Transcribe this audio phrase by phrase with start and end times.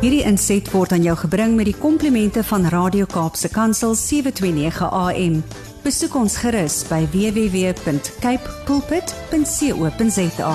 [0.00, 5.34] Hierdie inset word aan jou gebring met die komplimente van Radio Kaapse Kansel 729 AM.
[5.84, 10.54] Besoek ons gerus by www.cape pulpit.co.za.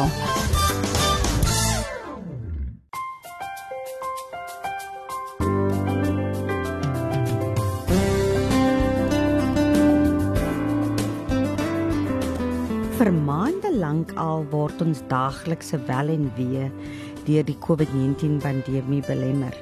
[12.97, 16.65] Vir maande lank al word ons daaglikse wel en wee
[17.25, 19.55] deur die COVID-19 pandemie belemmer.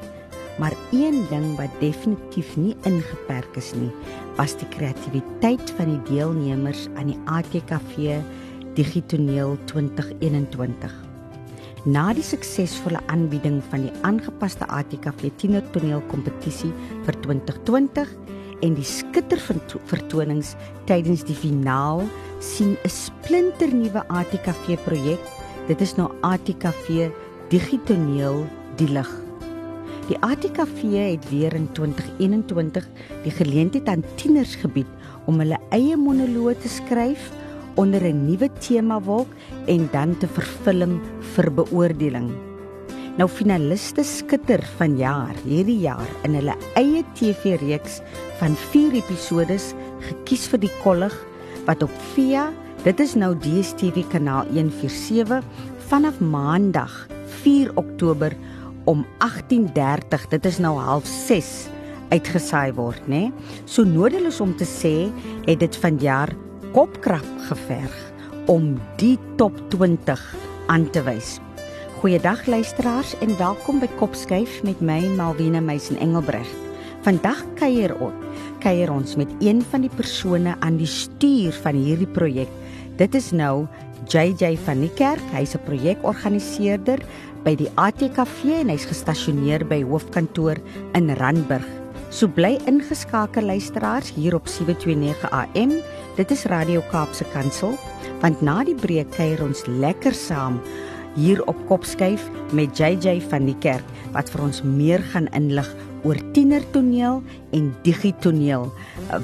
[0.61, 3.89] Maar een ding wat definitief nie ingeperk is nie,
[4.37, 8.19] was die kreatiwiteit van die deelnemers aan die ATKV
[8.77, 10.93] Digitoneel 2021.
[11.83, 16.71] Na die suksesvolle aanbieding van die aangepaste ATKV Tienertoneelkompetisie
[17.03, 18.13] vir 2020
[18.63, 20.53] en die skittervertonings
[20.87, 22.05] tydens die finaal
[22.39, 25.19] sien 'n splinternuwe ATKV projek.
[25.67, 27.11] Dit is nou ATKV
[27.53, 28.47] Digitoneel
[28.79, 29.09] die lig.
[30.07, 32.87] Die ATKV het weer in 2021
[33.21, 34.89] die geleentheid aan tieners gebied
[35.29, 37.27] om hulle eie monoloë te skryf
[37.77, 39.29] onder 'n nuwe tema wolk
[39.67, 40.97] en dan te vervilm
[41.35, 42.31] vir beoordeling.
[43.17, 48.01] Nou finaliste skitter van jaar hierdie jaar in hulle eie TV-reeks
[48.41, 49.73] van 4 episodes
[50.09, 51.13] gekies vir die kollig
[51.65, 52.49] wat op via
[52.83, 55.43] dit is nou DStv kanaal 147
[55.87, 57.12] vanaf maandag
[57.43, 58.35] 4 Oktober
[58.89, 61.69] om 18:30 dit is nou 06:30
[62.13, 63.31] uitgesaai word nê
[63.65, 65.11] so nodeloos om te sê
[65.45, 66.35] het dit vanjaar
[66.73, 67.95] kopkrap geverg
[68.47, 70.21] om die top 20
[70.67, 71.39] aan te wys
[72.03, 76.49] Goeiedag luisteraars en welkom by Kopskuif met my Malwena Meisen Engelbreg.
[77.05, 78.23] Vandag kuier ons
[78.63, 82.51] kuier ons met een van die persone aan die stuur van hierdie projek.
[82.99, 83.65] Dit is nou
[84.11, 85.23] JJ van die Kerk.
[85.31, 86.99] Hy's 'n projekorganiseerder
[87.43, 90.59] by die ATKV en hy's gestasioneer by hoofkantoor
[90.97, 91.67] in Randburg.
[92.13, 95.73] So bly ingeskakel luisteraars hier op 729 AM.
[96.15, 97.75] Dit is Radio Kaapse Kansel.
[98.21, 100.61] Want na die breek kuier ons lekker saam
[101.17, 102.23] hier op Kopskuif
[102.55, 105.67] met JJ van die kerk wat vir ons meer gaan inlig
[106.03, 107.21] oor tienertoneel
[107.55, 108.69] en digitoneel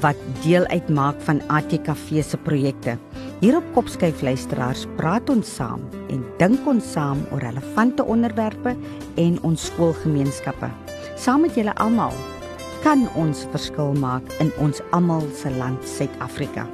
[0.02, 2.96] wat deel uitmaak van ATKV se projekte.
[3.40, 5.80] Hier op Kopskuif luisteraars praat ons saam
[6.12, 8.74] en dink ons saam oor relevante onderwerpe
[9.22, 10.68] en ons skoolgemeenskappe.
[11.16, 12.12] Saam met julle almal
[12.84, 16.66] kan ons verskil maak in ons almal se land Suid-Afrika.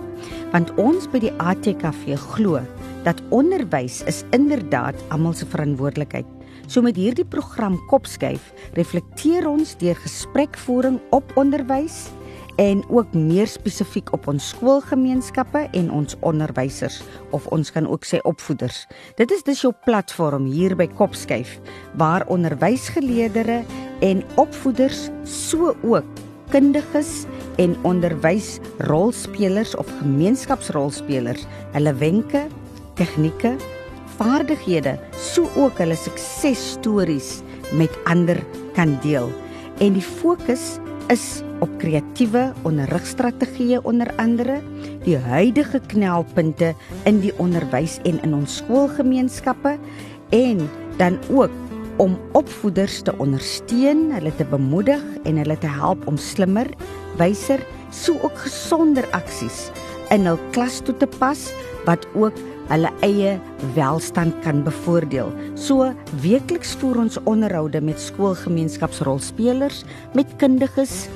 [0.51, 2.59] Want ons by die ATKV glo
[3.07, 6.27] dat onderwys is inderdaad almal se verantwoordelikheid.
[6.67, 12.09] So met hierdie program Kopskuif reflekteer ons deur gesprekvoering op onderwys
[12.57, 17.03] en ook meer spesifiek op ons skoolgemeenskappe en ons onderwysers
[17.37, 18.87] of ons kan ook sê opvoeders.
[19.17, 21.59] Dit is dus jou platform hier by Kopskuif
[22.01, 23.67] waar onderwysgeleerders
[24.01, 26.05] en opvoeders so ook
[26.51, 27.25] kundiges
[27.57, 32.47] en onderwysrolspelers of gemeenskapsrolspelers hulle wenke
[32.97, 33.57] tegnieke,
[34.17, 37.41] vaardighede, so ook hulle suksesstories
[37.77, 38.41] met ander
[38.77, 39.29] kan deel.
[39.85, 40.77] En die fokus
[41.13, 44.59] is op kreatiewe onderrigstrategieë onder andere,
[45.05, 46.73] die huidige knelpunte
[47.09, 49.77] in die onderwys en in ons skoolgemeenskappe
[50.35, 50.67] en
[50.99, 51.55] dan ook
[52.03, 56.69] om opvoeders te ondersteun, hulle te bemoedig en hulle te help om slimmer,
[57.17, 59.71] wyser, so ook gesonder aksies
[60.15, 61.49] in hul klas toe te pas
[61.87, 62.37] wat ook
[62.71, 63.37] hulle eie
[63.77, 65.31] welstand kan bevoordeel.
[65.55, 69.85] So weekliks voer ons onderhoude met skoolgemeenskapsrolspelers,
[70.15, 71.07] met kundiges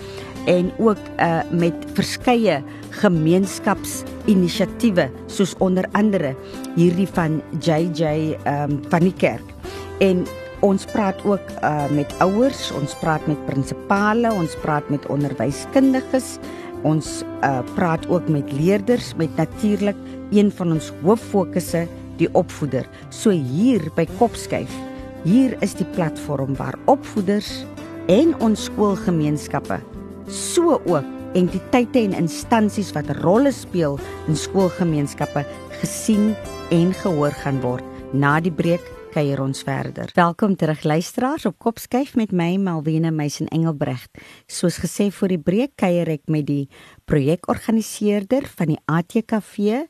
[0.49, 2.63] en ook uh, met verskeie
[3.03, 6.35] gemeenskapsinisiatiewe soos onder andere
[6.77, 9.45] hierdie van JJ um, ehm, van die kerk.
[10.01, 10.27] En
[10.65, 16.39] ons praat ook uh, met ouers, ons praat met prinsipale, ons praat met onderwyskundiges,
[16.87, 19.97] ons uh, praat ook met leerders met natuurlik
[20.31, 21.87] een van ons hooffokusse
[22.21, 22.87] die opvoeder.
[23.11, 24.73] So hier by Kopskuif,
[25.25, 27.65] hier is die platform waar opvoeders
[28.09, 29.81] en ons skoolgemeenskappe
[30.31, 31.07] so ook
[31.39, 33.99] entiteite en instansies wat rolle speel
[34.29, 35.45] in skoolgemeenskappe
[35.83, 36.33] gesien
[36.75, 37.85] en gehoor gaan word.
[38.13, 40.11] Na die breek kuier ons verder.
[40.15, 44.21] Welkom terug luisteraars op Kopskuif met my Malwena Meisen Engelbregt.
[44.47, 46.69] Soos gesê voor die breek kuier ek met die
[47.11, 49.83] projekorganiseerder van die ATKV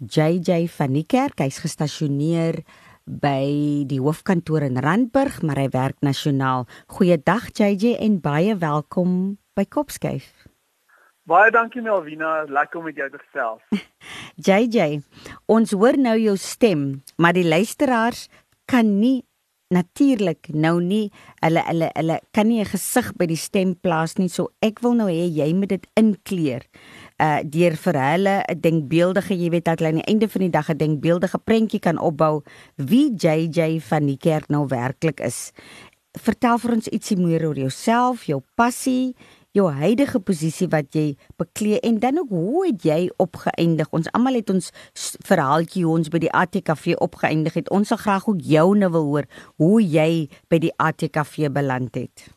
[0.00, 1.44] JJ van die kerk.
[1.44, 2.62] Hy's gestasioneer
[3.04, 6.64] by die hoofkantoor in Randburg, maar hy werk nasionaal.
[6.96, 10.32] Goeiedag JJ en baie welkom by Kopskuif.
[11.26, 13.62] Baie dankie Melvina, lekker om met jou te gesels.
[14.48, 15.00] JJ,
[15.50, 18.28] ons hoor nou jou stem, maar die luisteraars
[18.66, 19.24] kan nie
[19.74, 21.08] natuurlik nou nie
[21.42, 24.28] hulle hulle hulle kan nie 'n gesig by die stem plaas nie.
[24.28, 26.62] So ek wil nou hê jy moet dit inkleer.
[27.18, 30.50] Uh deur vir hulle 'n denkbeeldige jy weet dat hulle aan die einde van die
[30.50, 32.42] dag 'n denkbeeldige prentjie kan opbou
[32.76, 35.52] wie JJ van die kerk nou werklik is.
[36.12, 39.14] Vertel vir ons ietsie meer oor jouself jou passie
[39.56, 43.90] jou huidige posisie wat jy beklee en dan ook hoe het jy opgeëindig?
[43.96, 44.70] Ons almal het ons
[45.26, 47.70] verhaaltjie ons by die ATKV opgeëindig het.
[47.72, 52.28] Ons sal graag ook jou nou wil hoor hoe jy by die ATKV beland het.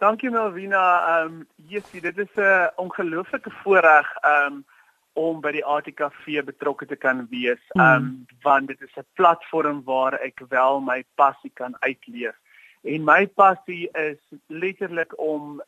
[0.00, 0.82] Dankie Melvina.
[1.06, 4.64] Ehm um, Jessie, dit is 'n ongelooflike voorreg um
[5.12, 7.60] om by die ATKV betrokke te kan wees.
[7.76, 12.36] Ehm um, want dit is 'n platform waar ek wel my passie kan uitleef.
[12.82, 15.62] En my passie is letterlik om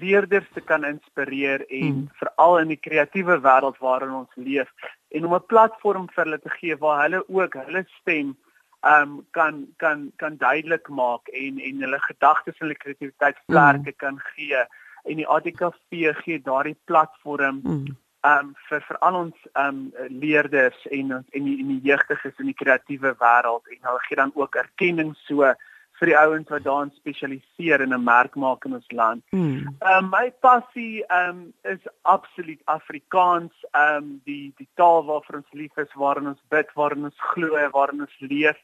[0.00, 2.08] leerders te kan inspireer en hmm.
[2.20, 4.70] veral in die kreatiewe wêreld waarin ons leef
[5.10, 8.36] en om 'n platform vir hulle te gee waar hulle ook hulle stem
[8.82, 14.00] um kan kan kan duidelik maak en en hulle gedagtes en hulle kreatiwiteit vlerke hmm.
[14.04, 14.64] kan gee
[15.04, 17.96] en die ATKV gee daardie platform hmm.
[18.32, 23.14] um vir vir al ons um leerders en en die, die jeugdiges in die kreatiewe
[23.20, 25.54] wêreld en hulle gee dan ook erkenning so
[26.02, 29.22] vir die ouens wat daarin spesialiseer en 'n merk maak in ons land.
[29.30, 35.36] Ehm um, my passie ehm um, is absoluut Afrikaans, ehm um, die die taal waarvoor
[35.42, 38.58] ons lief is, waarin ons bid, waarin ons glo, waarin ons leef.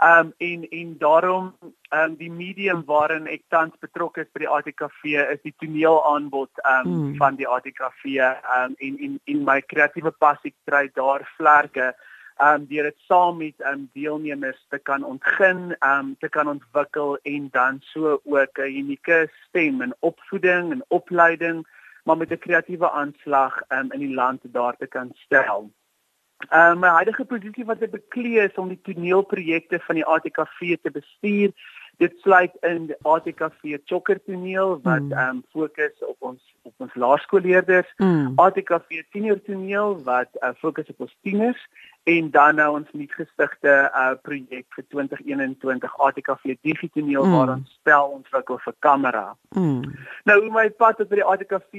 [0.00, 1.52] Ehm um, en en daarom
[1.90, 5.04] ehm um, die medium waarin ek tans betrokke is by die ATKV
[5.34, 7.16] is die toneelaanbod ehm um, hmm.
[7.16, 11.92] van die ATKV ehm um, en en en my kreatiewe passie kry daar vlerke
[12.40, 17.48] um deur dit saam met um deelnemers te kan ontgin, um te kan ontwikkel en
[17.52, 21.66] dan so ook 'n unieke stem in opvoeding en opleiding,
[22.04, 25.70] maar met 'n kreatiewe aanslag um in die land daar te kan stel.
[26.48, 30.90] Um my huidige posisie wat ek beklee is om die toneelprojekte van die ATKV te
[30.90, 31.52] bestuur.
[32.00, 35.12] Dit sluit in die ATKV Chokker toneel wat mm.
[35.12, 38.32] um fokus op ons op ons laerskoolleerders, mm.
[38.36, 41.60] ATKV Senior toneel wat uh, fokus op ons tieners
[42.02, 47.34] en dan nou ons nuut gestigte uh projek vir 2021 ATKV Digitoneel mm.
[47.36, 49.26] waar ons spel ontwikkel vir kamera.
[49.56, 49.82] Mm.
[50.24, 51.74] Nou hoe my pad tot by die ATKV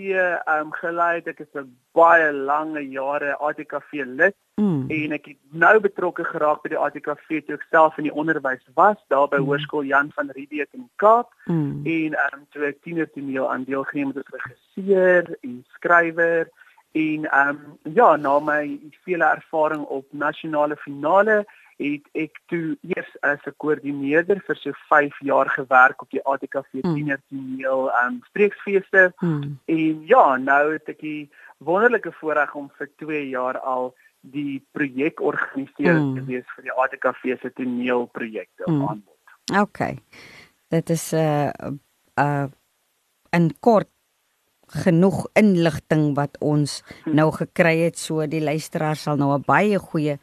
[0.58, 4.86] um gelei het, ek is 'n baie lange jare ATKV lid mm.
[4.90, 8.64] en ek het nou betrokke geraak by die ATKV toe ek self in die onderwys
[8.76, 9.50] was daar by mm.
[9.50, 11.82] Hoërskool Jan van Riebeeck in Kaap mm.
[11.86, 16.50] en um toe ek tienertoneel aan deelgeneem het as regisseur en skrywer
[16.92, 21.46] En ehm um, ja, na my vele ervaring op nasionale finale
[21.82, 26.74] het ek toe eers as 'n koördineerder vir so 5 jaar gewerk op die ATKV
[26.74, 26.94] mm.
[26.94, 29.14] tienertoneel ehm um, spreekfeeste.
[29.20, 29.60] Mm.
[29.66, 35.22] En ja, nou het ek die wonderlike voorreg om vir 2 jaar al die projek
[35.22, 36.16] organiseer mm.
[36.16, 38.88] te wees vir die ATKV se toneelprojekte mm.
[38.88, 39.18] aanbod.
[39.62, 39.80] OK.
[40.68, 41.52] Dit is 'n
[42.20, 42.46] uh,
[43.32, 43.90] 'n uh, kort
[44.72, 50.20] genoeg inligting wat ons nou gekry het so die luisteraar sal nou 'n baie goeie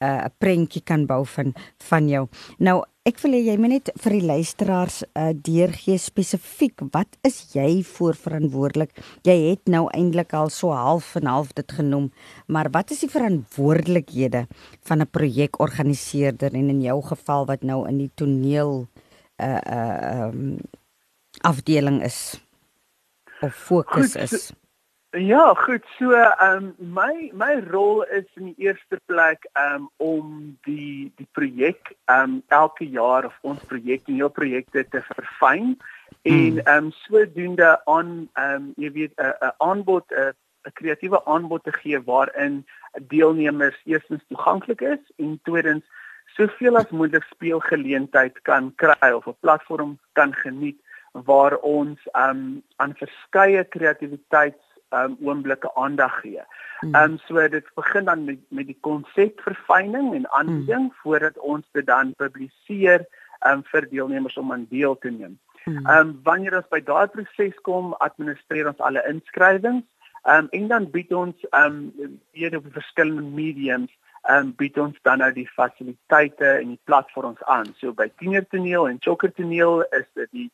[0.00, 1.52] 'n uh, prentjie kan bou van
[1.88, 2.26] van jou.
[2.58, 7.52] Nou ek wil hê jy moet net vir die luisteraars uh, deurgee spesifiek wat is
[7.52, 8.96] jy voor verantwoordelik?
[9.28, 12.10] Jy het nou eintlik al so half en half dit genoem,
[12.48, 14.46] maar wat is die verantwoordelikhede
[14.88, 18.88] van 'n projekorganiseerder en in jou geval wat nou in die toneel
[19.36, 20.58] uh uh um,
[21.44, 22.40] afdeling is?
[23.40, 24.52] Of fokus goed, is?
[25.10, 25.82] Ja, goed.
[25.98, 31.12] So, ehm um, my my rol is in die eerste plek ehm um, om die
[31.16, 35.74] die projek ehm um, elke jaar of ons projek en jou projekte te verfyn
[36.22, 36.58] en hmm.
[36.58, 40.30] ehm um, sodoende aan ehm um, jy weet 'n 'n aanbod 'n
[40.66, 42.66] 'n kreatiewe aanbod te gee waarin
[43.08, 45.84] deelnemers eerstens toeganklik is en tweedens
[46.36, 50.78] soveel as moontlik speelgeleentheid kan kry of 'n platform kan geniet
[51.12, 56.42] waar ons um aan verskeie kreatiwiteits um oomblikke aandag gee.
[56.80, 56.94] Hmm.
[56.94, 60.94] Um so dit begin dan met, met die konsepverfyning en aanbieding mm.
[61.02, 63.06] voordat ons dit dan publiseer
[63.46, 65.38] um vir deelnemers om aan deel te neem.
[65.64, 65.86] Mm.
[65.86, 69.86] Um wanneer ons by daardie proses kom, administreer ons alle inskrywings
[70.24, 71.92] um en dan bied ons um
[72.32, 73.92] hier op verskillende mediums
[74.30, 77.70] um bied ons dan nou die fasiliteite en die platforms aan.
[77.78, 80.50] So by Tienertoneel en Chokkertoneel is dit die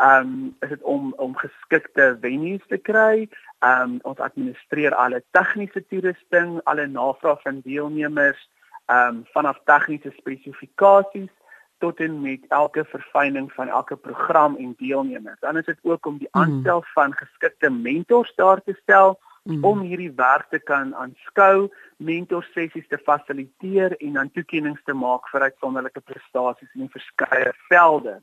[0.00, 3.28] um, is dit om om geskikte venues te kry.
[3.64, 8.48] Um, ons administreer alle tegniese toerusting, alle navraag van deelnemers,
[8.92, 11.32] um, vanaf tegniese spesifikasies
[11.78, 15.40] tot en met elke verfyning van elke program en deelnemers.
[15.40, 16.42] Dan is dit ook om die hmm.
[16.42, 19.64] aanstel van geskikte mentors daar te stel mm.
[19.64, 25.46] om hierdie werk te kan aanskou, mentorsessies te fasiliteer en dan toekenninge te maak vir
[25.48, 28.18] uitsonderlike prestasies in verskeie velde.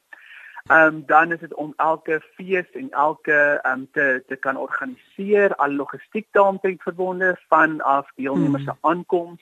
[0.63, 4.57] Ehm um, dan is dit om elke fees en elke ehm um, te te kan
[4.57, 8.77] organiseer, al logistiek daarmee verbonde van af deelnemers se mm.
[8.81, 9.41] aankoms.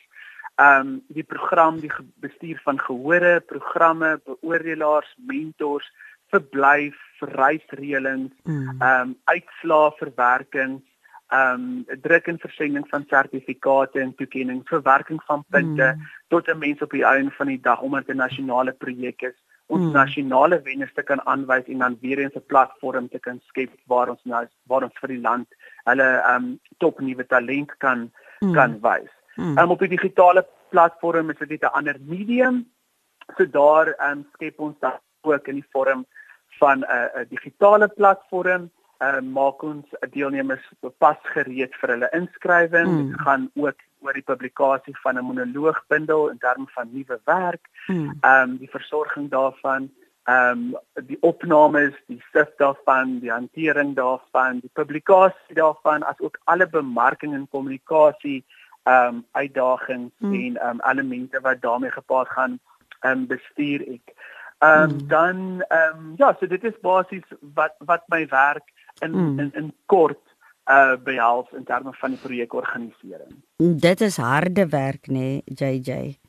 [0.56, 5.92] Ehm um, die program, die bestuur van gehore, programme, beoordelaars, mentors,
[6.28, 8.82] verblyf, reisreëlings, mm.
[8.82, 10.82] ehm um, uitslae verwerking,
[11.28, 16.10] ehm um, druk en versending van sertifikate en toekenning, verwerking van punte mm.
[16.28, 19.38] tot 'n mens op die einde van die dag omdat 'n nasionale projek is
[19.72, 19.94] ons mm.
[19.96, 24.10] nasionale wenners te kan aanwys en dan weer eens 'n platform te kan skep waar
[24.10, 25.48] ons nou waar ons vir die land
[25.90, 28.54] hulle ehm um, top nuwe talent kan mm.
[28.54, 29.12] kan wys.
[29.36, 29.58] Mm.
[29.58, 32.66] Um, op die digitale platform is dit 'n ander medium.
[33.38, 36.06] So daar ehm um, skep ons dan ook in die vorm
[36.60, 40.66] van 'n uh, digitale platform uh, maak ons deelnemers
[41.02, 42.92] pas gereed vir hulle inskrywing.
[42.92, 43.08] Mm.
[43.12, 47.68] Dit gaan ook oor die publikasie van 'n monoloogbundel in terme van nuwe werk.
[47.86, 48.18] Hmm.
[48.22, 48.52] Ehm mm.
[48.52, 49.92] um, die versorging daarvan,
[50.24, 56.68] ehm um, die opnames, die sif daarvan, die hantering daarvan, die publikasie daarvan, asook alle
[56.68, 58.44] bemarking en kommunikasie
[58.84, 60.34] ehm um, uitdagings mm.
[60.34, 62.60] en ehm um, elemente wat daarmee gepaard gaan
[63.00, 64.14] ehm um, bestuur ek.
[64.58, 65.08] Ehm um, mm.
[65.08, 68.70] dan ehm um, ja, so dit is basies wat wat my werk
[69.02, 69.40] in mm.
[69.40, 70.22] in in kort
[70.72, 73.38] uh behels in terme van die projekorganisering.
[73.58, 76.20] Dit is harde werk nê, nee, JJ.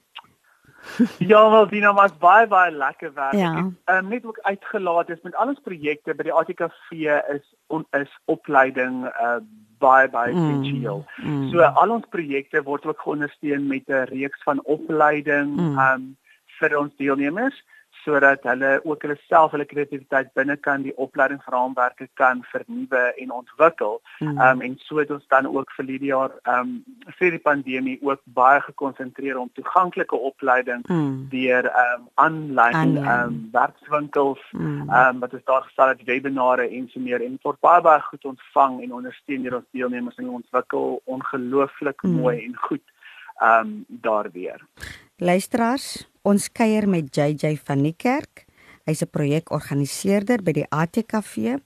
[1.31, 3.35] ja, wel Dina, maar baie baie lekker werk.
[3.39, 3.53] Ja.
[3.85, 7.05] Ek um, net ook uitgelaat is met al ons projekte by die ATKV
[7.37, 9.39] is on, is opleiding uh
[9.83, 11.05] baie baie essensieel.
[11.19, 11.47] Mm, mm.
[11.51, 15.79] So al ons projekte word ook geondersteun met 'n reeks van opleiding mm.
[15.79, 16.11] um
[16.59, 17.63] vir ons deelnemers
[18.05, 24.01] sodat hulle ook hulle self hulle kreatiwiteit binne kan die opleidingsraamwerke kan vernuwe en ontwikkel.
[24.19, 24.41] Ehm mm.
[24.47, 27.99] um, en so het ons dan ook vir hierdie jaar ehm um, vir die pandemie
[28.03, 31.29] ook baie gekonsentreer om toeganklike opleiding mm.
[31.35, 34.91] deur ehm um, aanlyn ehm um, werkswinkels ehm mm.
[35.03, 38.25] um, wat ons daar gestel het webinare en so meer en word baie baie goed
[38.35, 42.19] ontvang en ondersteun deur ons deelnemers en ontwikkel ongelooflik mm.
[42.21, 42.87] mooi en goed
[43.43, 44.61] ehm um, daar weer.
[45.23, 48.43] Luisteraars Ons kuier met JJ van die kerk.
[48.87, 51.63] Hy's 'n projekorganiseerder by die ATKV.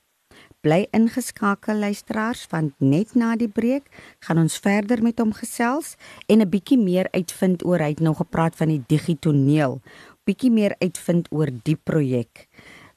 [0.60, 3.88] Bly ingeskakel luisteraars want net na die breek
[4.20, 5.96] gaan ons verder met hom gesels
[6.28, 9.80] en 'n bietjie meer uitvind oor hy het nog gepraat van die digitoneel.
[10.25, 12.48] Bietjie meer uitvind oor die projek.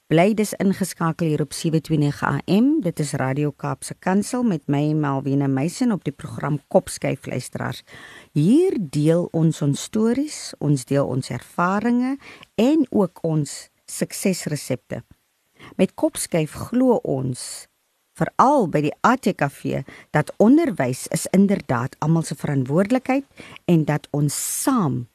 [0.09, 2.69] Bly dis ingeskakel hier op 729 AM.
[2.81, 7.83] Dit is Radio Kaapse Kansel met my Melvina Meisen op die program Kopskyf luisteraars.
[8.33, 12.17] Hier deel ons ons stories, ons deel ons ervarings
[12.57, 13.53] en ook ons
[13.85, 15.03] suksesresepte.
[15.77, 17.45] Met Kopskyf glo ons
[18.17, 23.29] veral by die ATKV dat onderwys is inderdaad almal se verantwoordelikheid
[23.69, 25.05] en dat ons saam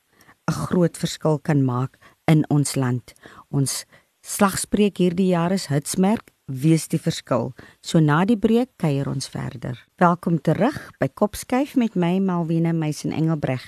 [0.47, 1.99] 'n groot verskil kan maak
[2.31, 3.13] in ons land.
[3.51, 3.85] Ons
[4.25, 7.51] Slagspreuk hierdie jaar is hitsmerk wees die verskil.
[7.85, 9.77] So na die breek kuier ons verder.
[10.01, 13.67] Welkom terug by Kopskyf met my Malwena Meisen Engelbreg.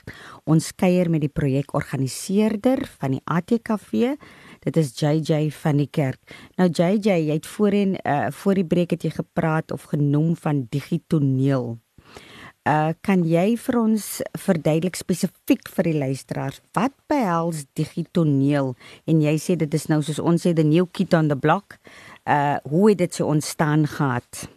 [0.48, 4.16] Ons kuier met die projekorganiseerder van die ATKV.
[4.64, 6.24] Dit is JJ van die kerk.
[6.56, 10.64] Nou JJ, jy het voorheen uh, voor die breek het jy gepraat of genoem van
[10.72, 11.74] digitoneel.
[12.66, 14.04] Uh kan jy vir ons
[14.42, 18.72] verduidelik spesifiek vir die luisteraars wat behels digitoneel
[19.06, 21.78] en jy sê dit is nou soos ons sê the new kid on the block.
[22.26, 24.48] Uh hoe het dit so ontstaan gehad?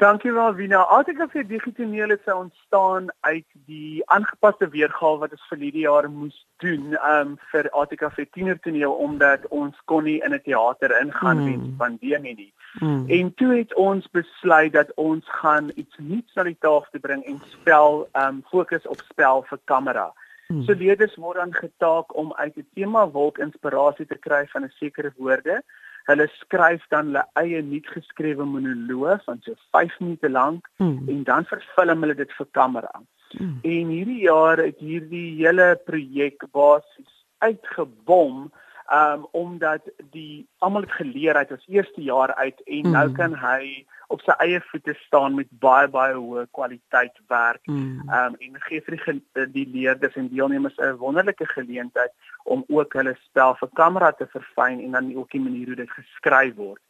[0.00, 0.78] Dankie wel Wina.
[0.88, 6.38] Artikel vir digitoneel het ontstaan uit die aangepaste weergawe wat ons vir hierdie jaar moes
[6.64, 11.46] doen um vir Artikel vir tienertoneel omdat ons kon nie in 'n teater ingaan hmm.
[11.46, 12.52] weens pandemie nie.
[12.78, 13.04] Hmm.
[13.08, 17.40] En toe het ons besluit dat ons gaan iets nuuts na die tafel bring en
[17.50, 20.12] spel um fokus op spel vir kamera.
[20.46, 20.62] Hmm.
[20.62, 24.72] So leerders word dan getaak om uit 'n tema wolk inspirasie te kry van 'n
[24.78, 25.62] sekere woorde
[26.10, 31.08] Hulle skryf dan hulle eie nuutgeskrewe monoloog van so 5 minute lank hmm.
[31.08, 32.92] en dan vervilm hulle dit vir kamera.
[33.36, 33.58] Hmm.
[33.62, 38.48] En hierdie jaar het hierdie hele projek basies uitgebom
[38.92, 42.92] um omdat die almal het geleer uit ons eerste jaar uit en nou hmm.
[42.92, 47.62] nou kan hy op sy eie voete staan met baie baie hoë kwaliteit werk.
[47.70, 48.08] Mm.
[48.10, 52.12] Um en gee vir die, die leerders en deelnemers 'n wonderlike geleentheid
[52.44, 55.90] om ook hulle spel vir kamera te verfyn en dan ook die manier hoe dit
[55.90, 56.82] geskryf word.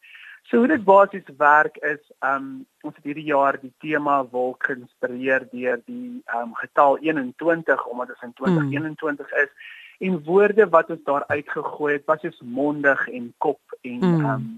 [0.49, 5.45] So hoe dit basies werk is um ons het hierdie jaar die tema wolk geïnspireer
[5.53, 9.45] deur die um getal 21 omdat ons in 2021 mm.
[9.45, 9.53] is
[10.01, 14.27] en woorde wat ons daar uitgegooi het was soos mondig en kop en mm.
[14.33, 14.51] um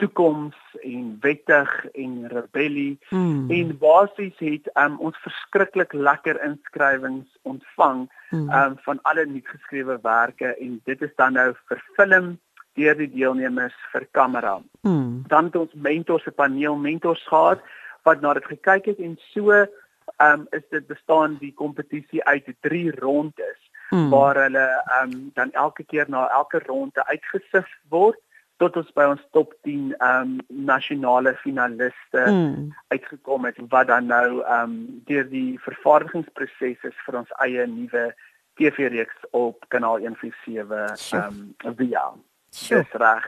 [0.00, 3.50] toekoms en wettig en rebellie Mm.
[3.50, 8.50] en basies het um, ons verskriklik lekker inskrywings ontvang Mm.
[8.50, 12.38] um, van alle nuutgeskrewewerke en dit is dan nou vir film
[12.78, 14.60] deur die deelnemers vir kamera.
[14.86, 15.24] Mm.
[15.26, 17.60] Dan het ons mentors se paneel mentors gehad
[18.02, 22.90] wat na dit gekyk het en so um, is dit bestaan die kompetisie uit drie
[23.00, 24.10] rondes Mm.
[24.10, 24.66] waar hulle
[25.02, 28.18] um, dan elke keer na elke ronde uitgesif word
[28.60, 32.70] tot ons by ons top 10 um, nasionale finaliste Mm.
[32.88, 38.14] uitgekom het wat dan nou um deur die vervaardigingsproses is vir ons eie nuwe
[38.60, 41.22] TV-reeks op kanaal 147 Sjoe.
[41.26, 42.10] um via.
[42.50, 43.26] Dis reg.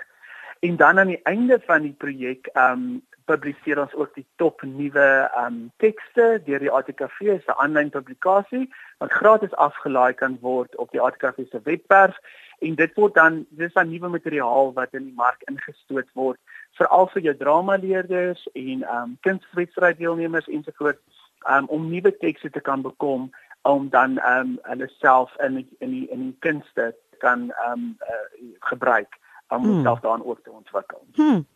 [0.61, 5.08] En dan aan die einde van die projek um publiseer ons ook die top nuwe
[5.38, 8.64] um tekste deur die ATKV se aanlyn publikasie
[9.02, 12.18] wat gratis afgelaai kan word op die ATKV se webwerf.
[12.62, 16.38] En dit word dan dis dan nuwe materiaal wat in die mark ingestoot word
[16.78, 22.82] veral vir jou dramaleerders en um kunswedstryd deelnemers ensovoorts um om nuwe tekste te kan
[22.82, 23.30] bekom
[23.68, 28.24] om dan um hulle self in in die in die kunste kan um uh,
[28.70, 29.20] gebruik
[29.56, 29.73] om Hmm.
[29.73, 31.00] homself daarin ook te ontwikkel.
[31.14, 31.47] Hmm.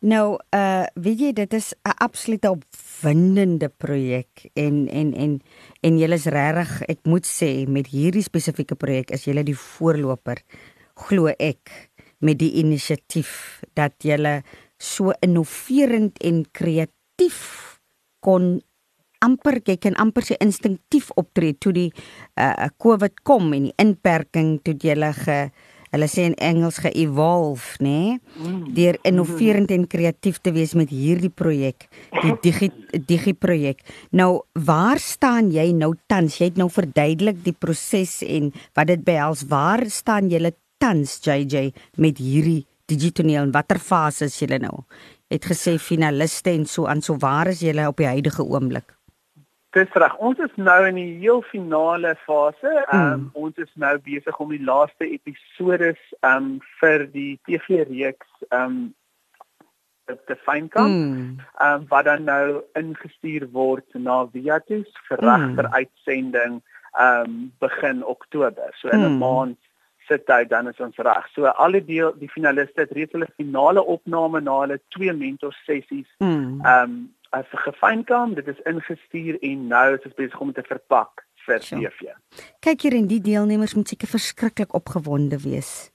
[0.00, 5.40] Nou, uh weet jy dit is 'n absolute opwindende projek en en en
[5.80, 10.42] en julle is regtig, ek moet sê met hierdie spesifieke projek is julle die voorloper
[10.94, 14.42] glo ek met die inisiatief dat julle
[14.78, 17.80] so innoverend en kreatief
[18.20, 18.60] kon
[19.22, 21.90] amper jy kan amper se instinktief optree toe die
[22.40, 25.38] uh COVID kom en die inperking toe julle ge
[25.92, 28.16] hulle sê in Engels ge-evolve, nê?
[28.16, 28.72] Nee?
[28.76, 31.86] Deur innoverend en kreatief te wees met hierdie projek,
[32.22, 32.70] die digi
[33.08, 33.82] digi projek.
[34.16, 36.38] Nou, waar staan jy nou tans?
[36.40, 39.46] Jy het nou verduidelik die proses en wat dit behels.
[39.48, 41.70] Waar staan julle tans JJ
[42.00, 44.82] met hierdie digitoneel en watter fase is julle nou?
[45.32, 47.04] Het gesê finaliste en so aan.
[47.04, 48.92] So waar is julle op die huidige oomblik?
[49.72, 50.16] Dis reg.
[50.20, 52.72] Ons is nou in die heel finale fase.
[52.92, 53.30] Um, Mm.
[53.32, 58.94] Ons is nou besig om die laaste episodes um vir die TV-reeks um
[60.26, 60.92] te fynkamp.
[60.92, 61.38] Mm.
[61.64, 65.72] um, wat dan nou ingestuur word na Via toe vir reg Mm.
[65.72, 66.60] uitsending
[67.00, 68.68] um begin Oktober.
[68.80, 69.18] So in 'n Mm.
[69.18, 69.56] maand
[70.08, 71.24] sit hy dan is ons reg.
[71.34, 75.52] So al die deel die finaliste het reeds hulle finale opname na hulle twee mentor
[75.66, 76.60] sessies Mm.
[76.66, 78.34] um as gefynkam.
[78.38, 81.58] Dit is ingestuur en nou is ons besig om dit te verpak vir.
[81.64, 82.12] TV.
[82.64, 85.90] Kyk hier en die deelnemers moet seker verskriklik opgewonde wees.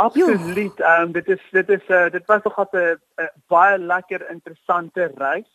[0.00, 0.80] Absoluut.
[0.80, 2.98] Ehm um, dit is dit is uh, dit was nog 'n
[3.48, 5.50] baie lekker interessante reis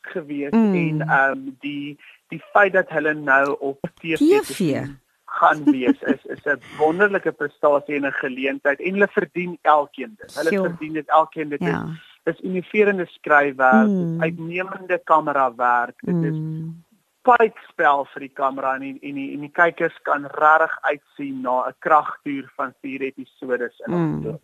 [0.00, 0.74] gewees Mm.
[0.74, 4.86] en ehm um, die die feit dat hulle nou op TV, TV?
[5.24, 10.34] gaan wees is is 'n wonderlike prestasie en 'n geleentheid en hulle verdien elkeen dit.
[10.34, 10.68] Hulle Sjoe.
[10.68, 11.60] verdien dit elkeen dit.
[11.60, 11.84] Ja.
[11.84, 14.20] Is, is innoverende skryfwerk, Mm.
[14.22, 15.94] uitnemende kamerawerk.
[16.00, 16.84] Dit is Mm.
[17.26, 21.66] pypspel vir die kamera en die, en die, en die kykers kan regtig uitsien na
[21.68, 24.16] 'n kragtoer van 4 episodes in Mm.
[24.16, 24.40] Oktober.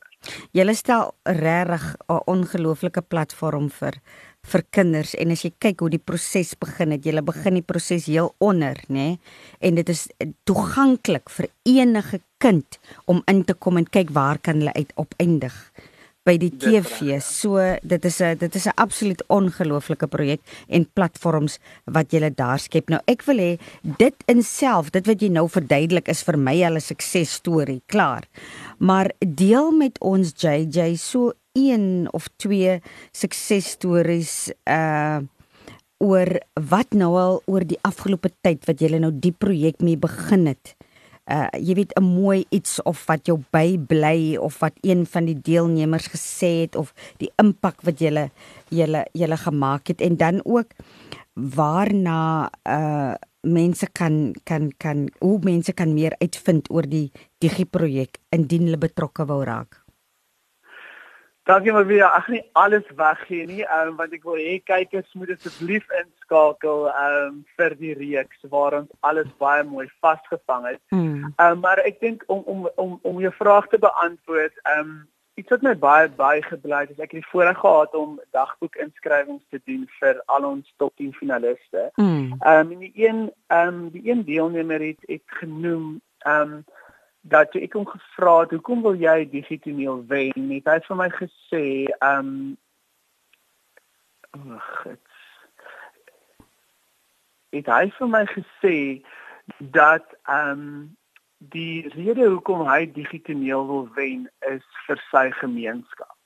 [0.53, 3.93] Julle stel regtig 'n ongelooflike platform vir
[4.43, 8.07] vir kinders en as jy kyk hoe die proses begin het, jy begin die proses
[8.07, 8.95] heel onder, nê?
[8.95, 9.19] Nee?
[9.61, 10.09] En dit is
[10.45, 15.72] toeganklik vir enige kind om in te kom en kyk waar kan hulle uit opeindig
[16.27, 17.19] by die TV.
[17.23, 22.59] So dit is 'n dit is 'n absoluut ongelooflike projek en platforms wat jy daar
[22.59, 22.89] skep.
[22.89, 23.59] Nou ek wil hê
[23.99, 28.23] dit in self, dit wat jy nou verduidelik is vir my al 'n suksesstorie, klaar.
[28.79, 32.81] Maar deel met ons JJ so een of twee
[33.13, 35.21] suksesstories uh
[35.99, 40.47] oor wat nou al oor die afgelope tyd wat jy nou die projek mee begin
[40.47, 40.75] het.
[40.75, 40.92] Uh
[41.59, 46.09] jy weet 'n mooi iets of wat jou bybly of wat een van die deelnemers
[46.09, 48.31] gesê het of die impak wat jy
[48.69, 50.75] jy jy gemaak het en dan ook
[51.35, 58.19] waarna uh mense kan kan kan hoe mense kan meer uitvind oor die digi projek
[58.31, 59.82] indien hulle betrokke wou raak.
[61.43, 62.05] Dankie maar weer.
[62.05, 66.85] Ek gaan nie alles weggee nie, um, want ek wil hê kykers moet asseblief inskakel
[66.87, 70.83] um vir die reeks waar ons alles baie mooi vasgevang het.
[70.95, 71.33] Mm.
[71.43, 74.93] Um maar ek dink om om om om jou vraag te beantwoord, um
[75.35, 79.43] iets wat my baie bygebly het, is ek het die voorreg gehad om dagboek inskrywings
[79.51, 81.89] te doen vir al ons top 10 finaliste.
[81.97, 82.39] Mm.
[82.39, 86.63] Um en die een um die een deelnemer het het genoem um
[87.23, 91.09] dat toe ek hom gevra het hoekom wil jy digitoneel wen het hy vir my
[91.15, 91.65] gesê
[92.03, 92.33] um
[94.33, 94.71] ag
[97.53, 98.79] het hy vir my gesê
[99.79, 100.65] dat um
[101.53, 106.19] die rede hoekom hy digitoneel wil wen is vir sy gemeenskap.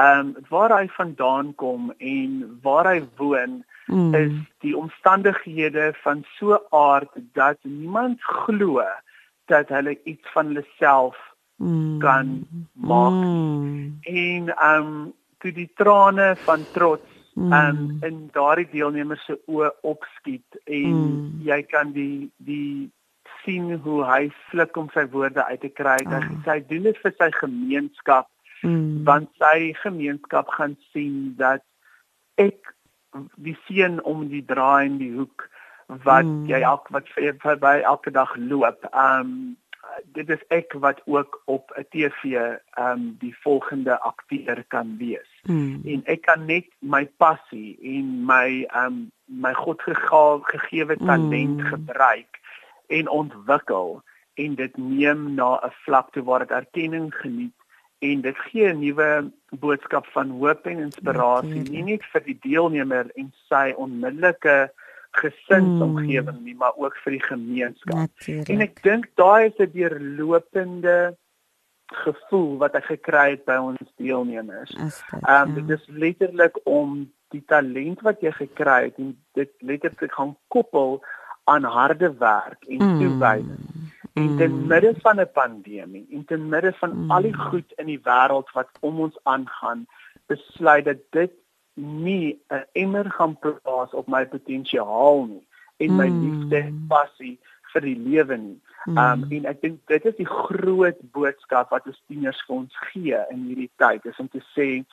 [0.00, 4.14] ehm um, waar hy vandaan kom en waar hy woon mm.
[4.14, 9.09] is die omstandighede van so aard dat niemand glo dat
[9.50, 11.16] hulle iets van hulle self
[11.60, 11.98] mm.
[11.98, 13.98] kan maak mm.
[14.02, 17.52] en ehm um, toe die trane van trots mm.
[17.52, 21.28] um, in daardie deelnemers se oë opskiet en mm.
[21.48, 22.90] jy kan die die
[23.44, 26.42] sien hoe hy sluk om sy woorde uit te kry dat oh.
[26.44, 28.28] hy doen dit vir sy gemeenskap
[28.62, 29.00] mm.
[29.08, 31.64] want sy gemeenskap gaan sien dat
[32.40, 32.74] ek
[33.36, 35.49] die seën om die draai in die hoek
[36.04, 36.46] wat mm.
[36.46, 38.86] jy elke wat vir by elke dag loop.
[38.94, 39.56] Um
[40.14, 42.36] dit is ek wat ook op 'n TV
[42.78, 45.30] um die volgende akteur kan wees.
[45.42, 45.80] Mm.
[45.84, 51.66] En ek kan net my passie en my um my God gegeewe talent mm.
[51.66, 52.38] gebruik
[52.86, 54.02] en ontwikkel
[54.34, 57.54] en dit neem na 'n vlak toe waar dit erkenning geniet
[57.98, 63.10] en dit gee 'n nuwe boodskap van hoop en inspirasie nie net vir die deelnemer
[63.14, 64.72] en sy onmiddellike
[65.10, 67.96] gesinsomgewing nie maar ook vir die gemeenskap.
[67.96, 68.48] Natuurlijk.
[68.48, 71.16] En ek dink daai is 'n deurlopende
[71.90, 74.74] gevoel wat ek gekry het by ons deelnemers.
[74.74, 80.12] Ehm um, dit is letterlik om die talent wat jy gekry het en dit letterlik
[80.12, 81.02] gaan koppel
[81.44, 82.98] aan harde werk en mm.
[82.98, 83.66] toewyding.
[84.12, 84.66] En te mm.
[84.66, 87.10] midde van 'n pandemie, en te midde van mm.
[87.10, 89.86] al die goed in die wêreld wat om ons aangaan,
[90.26, 91.32] besluit dat dit
[91.80, 96.20] nie 'n emmer gaan plaas op my potensiaal nie en my mm.
[96.24, 97.38] liefde en passie
[97.72, 98.58] vir die lewe nie.
[98.86, 99.32] Um mm.
[99.36, 103.46] en ek dink dit is die groot boodskap wat ons tieners vir ons gee in
[103.48, 104.84] hierdie tyd, is om te sê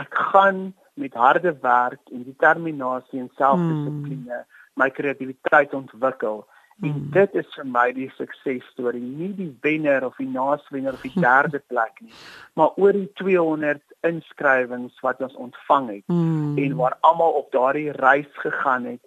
[0.00, 4.44] ek gaan met harde werk en determinasie en selfdissipline mm.
[4.80, 6.44] my kreatiwiteit ontwikkel
[6.82, 7.10] En mm.
[7.10, 11.62] dit is vir my die suksesstorie, nie die wenner of die naaswenner of die derde
[11.72, 12.12] plek nie,
[12.52, 16.58] maar oor die 200 inskrywings wat ons ontvang het mm.
[16.60, 19.00] en waar almal op daardie reis gegaan het,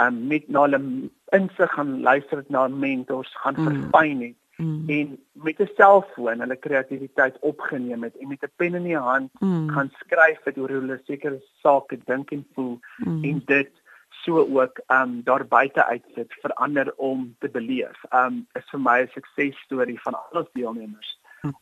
[0.00, 0.80] um, met na hulle
[1.34, 3.66] insig gaan luister het na mentors, gaan mm.
[3.70, 4.84] verfyn het mm.
[4.88, 9.30] en met 'n selfoon hulle kreatiwiteit opgeneem het en met 'n pen in die hand
[9.40, 9.68] mm.
[9.70, 13.24] gaan skryf het oor hoe hulle sekere sake dink en voel mm.
[13.24, 13.70] en dit
[14.26, 18.02] so ook um daar buite uitsit vir ander om te beleef.
[18.10, 21.18] Um is vir my 'n suksesstorie van al ons deelnemers.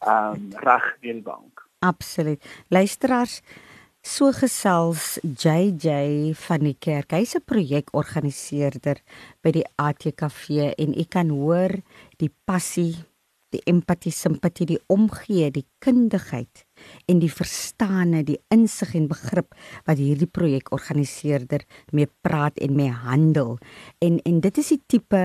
[0.08, 1.62] Um reg deel bank.
[1.78, 2.40] Absoluut.
[2.68, 3.42] Luisteraars
[4.04, 7.10] So gesels JJ van die kerk.
[7.16, 9.00] Hy's 'n projekorganiseerder
[9.40, 11.72] by die ATKV en u kan hoor
[12.18, 12.94] die passie
[13.54, 16.63] die empatie, simpatie, die omgee, die kundigheid
[17.10, 23.58] en die verstande, die insig en begrip wat hierdie projekorganiseerder mee praat en mee handel.
[23.98, 25.22] En en dit is die tipe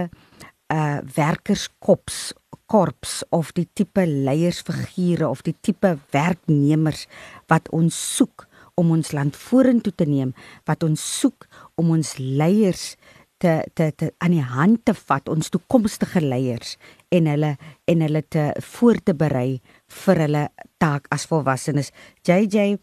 [0.70, 2.34] uh werkerskops
[2.70, 7.08] korps of die tipe leiersfigure of die tipe werknemers
[7.50, 8.46] wat ons soek
[8.80, 10.36] om ons land vorentoe te neem,
[10.70, 11.50] wat ons soek
[11.82, 12.94] om ons leiers
[13.40, 16.76] te te te aan die hand te vat ons toekomstige leiers
[17.16, 17.54] en hulle
[17.88, 20.44] en hulle te voor te berei vir hulle
[20.80, 21.92] taak as volwassenes.
[22.28, 22.78] JJ,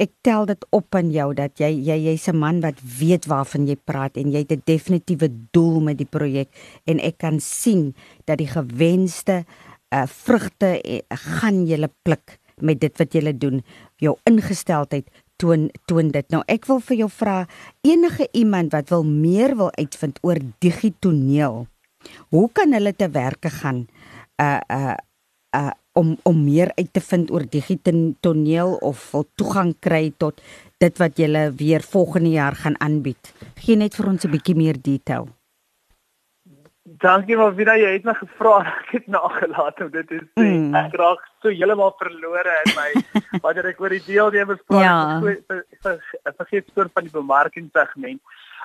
[0.00, 3.66] ek tel dit op aan jou dat jy jy jy's 'n man wat weet waarvan
[3.66, 6.48] jy praat en jy het 'n definitiewe doel met die projek
[6.86, 7.94] en ek kan sien
[8.26, 9.44] dat die gewenste
[9.92, 13.62] uh, vrugte uh, gaan jy pluk met dit wat jy doen.
[13.96, 16.26] Jou ingesteldheid toon toon dit.
[16.30, 17.46] Nou ek wil vir jou vra
[17.82, 21.66] enige iemand wat wil meer wil uitvind oor digitoneel.
[22.30, 23.86] Hoe kan hulle te werke gaan
[24.40, 24.96] uh uh
[25.56, 30.40] uh om om meer uit te vind oor digitoneel of wil toegang kry tot
[30.80, 33.34] dit wat jy weer volgende jaar gaan aanbied.
[33.60, 35.28] Gee net vir ons 'n bietjie meer detail.
[36.82, 40.42] Dankie maar wieder jy het my gevra ek het nagelaat om dit te sê.
[40.42, 40.74] Mm.
[40.74, 42.92] Ek raak so heeltemal verlore in my
[43.44, 44.82] wanneer ek oor die deelnemers praat.
[44.82, 45.20] Ja.
[46.36, 48.20] Vergeet soort van die bemarkingssegment.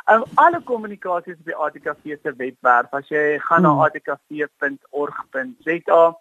[0.10, 3.67] Um, alle kommunikasie op die ATKV se webwerf as jy gaan mm.
[3.67, 6.17] na atkv.org.za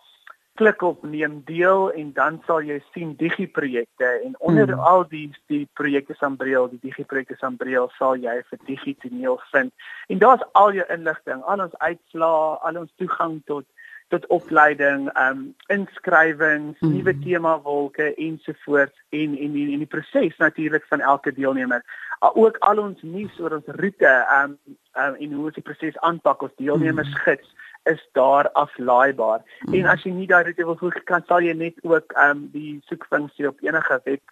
[0.57, 4.81] klik op neem deel en dan sal jy sien digiprojekte en onder hmm.
[4.81, 9.73] al die die projekte Sambreel, die digiprojekte Sambreel sal jy vir digitoneel vind.
[10.13, 13.69] En daar's al jou inligting, al ons uitslae, al ons toegang tot
[14.15, 16.93] tot opleiding, ehm um, inskrywings, hmm.
[16.95, 21.83] nuwe tema wolke ensovoorts en en en die proses natuurlik van elke deelnemer.
[22.21, 25.69] Uh, ook al ons nuus oor ons roete, ehm um, um, en hoe ons die
[25.71, 27.25] proses aanpak, ons deelnemers hmm.
[27.27, 27.55] gids
[27.87, 29.43] is daar aflaaibaar.
[29.61, 29.75] Mm.
[29.75, 32.49] En as jy nie daai roete wil volg kan sal jy net ook ehm um,
[32.55, 34.23] die soekfunksie op enige web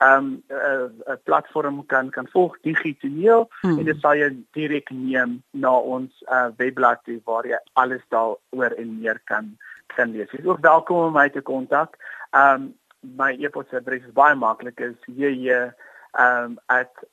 [0.00, 3.78] ehm um, 'n uh, uh, platform kan kan volg digitoneel mm.
[3.78, 8.76] en dit sal jy direk neem na ons uh, webblad toe waar jy alles daaroor
[8.76, 9.56] en meer kan
[9.96, 10.30] kan lees.
[10.30, 11.96] Jy is ook welkom om my te kontak.
[12.30, 15.72] Ehm um, my e-posadres is baie maklik is jj
[16.18, 16.58] um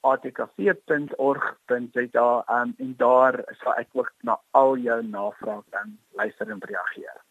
[0.02, 7.22] @atkv.org.za um en daar sal ek ook na al jou navrae dan luister en reageer.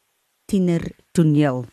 [0.51, 0.85] tiener
[1.17, 1.65] toneel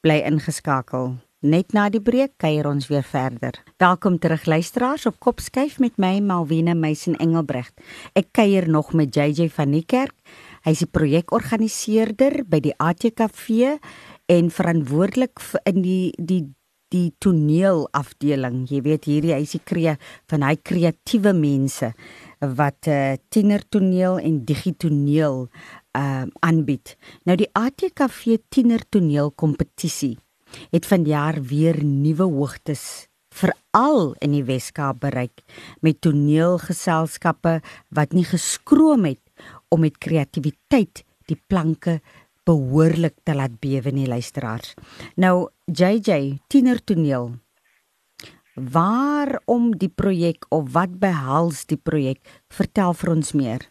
[0.00, 1.16] bly ingeskakel.
[1.44, 3.58] Net na die breek kuier ons weer verder.
[3.78, 7.76] Welkom terug luisteraars op Kopskyf met my Malwena Meisen Engelbregt.
[8.16, 10.14] Ek kuier nog met JJ van die kerk.
[10.66, 13.76] Hy is die projekorganiseerder by die ATKV
[14.34, 16.42] en verantwoordelik in die die
[16.94, 18.60] die toneelafdeling.
[18.70, 19.96] Jy weet hierdie hy is die kree
[20.30, 21.92] van hy kreatiewe mense
[22.58, 25.46] wat uh, tienertoneel en digitoneel
[25.98, 26.96] uh aanbied.
[27.26, 30.16] Nou die ATKV tienertoneel kompetisie
[30.74, 35.42] het vanjaar weer nuwe hoogtes veral in die Weskaap bereik
[35.82, 37.58] met toneelgeselskappe
[37.94, 39.25] wat nie geskroom het
[39.68, 42.00] om met kreatiwiteit die planke
[42.46, 44.74] behoorlik te laat bewe nie luisteraars.
[45.16, 47.34] Nou JJ tienertoneel
[48.56, 52.22] Waarom die projek of wat behels die projek?
[52.48, 53.66] Vertel vir ons meer.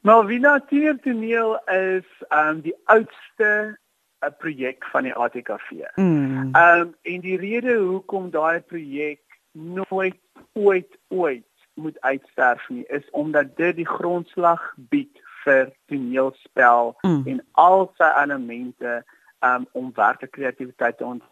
[0.00, 3.76] Malvina Tienertoneel is um die oudste
[4.24, 5.84] 'n uh, projek van die ATKV.
[5.96, 6.54] Mm.
[6.56, 9.20] Um en die rede hoekom daai projek
[9.52, 10.20] nooit
[10.54, 11.44] ooit ooit
[11.76, 14.62] moet uitsterf nie is omdat dit die grondslag
[14.92, 17.22] bied vir toneelspel mm.
[17.26, 19.02] en al sy elemente
[19.44, 21.22] um om werklike kreatiwiteit te ont.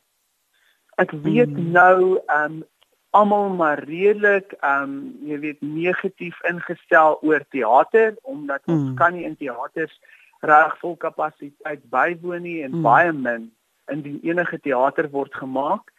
[1.01, 1.73] Ek weet mm.
[1.75, 2.63] nou um
[3.15, 8.75] almal maar redelik um jy weet negatief ingestel oor teater omdat mm.
[8.75, 9.95] ons kan nie in teaters
[10.45, 12.87] reg vol kapasiteit bywoon nie en mm.
[12.87, 13.51] baie min
[13.93, 15.91] indien enige teater word gemaak.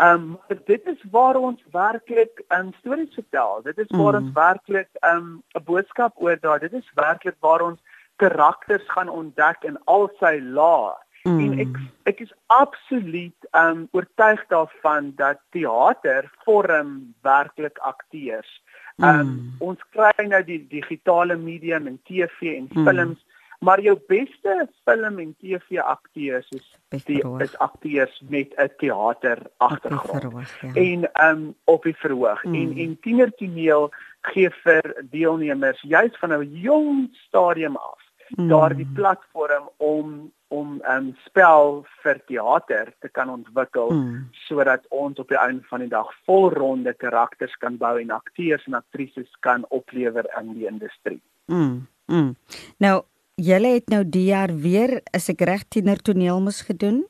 [0.00, 3.60] Um dit is waar ons werklik um stories vertel.
[3.62, 4.26] Dit is waar mm.
[4.26, 6.58] ons werklik um 'n boodskap oordra.
[6.58, 7.80] Dit is werklik waar ons
[8.16, 10.94] karakters gaan ontdek in al sy lae.
[11.24, 11.40] Mm.
[11.40, 18.62] En ek ek is absoluut um oortuig daarvan dat teater vorm werklik akteurs.
[18.96, 19.52] Um mm.
[19.58, 23.16] ons kry nou die digitale medium en TV en mm.
[23.60, 30.54] Maar jou beste film en TV akteurs is die is akteurs met 'n teater agtergrond.
[30.60, 30.72] Ja.
[30.74, 32.54] En um op die verhoog mm.
[32.54, 38.00] en en tienertoneel gee vir deelnemers juis van 'n jong stadium af
[38.36, 38.48] mm.
[38.48, 44.28] daardie platform om om 'n um, spel vir teater te kan ontwikkel mm.
[44.30, 48.74] sodat ons op die einde van die dag volronde karakters kan bou en akteurs en
[48.74, 51.22] aktrises kan oplewer in die industrie.
[51.46, 51.86] Mm.
[52.06, 52.36] Mm.
[52.76, 53.02] Nou,
[53.40, 57.04] julle het nou die jaar weer as ek reg tienertoneel mos gedoen?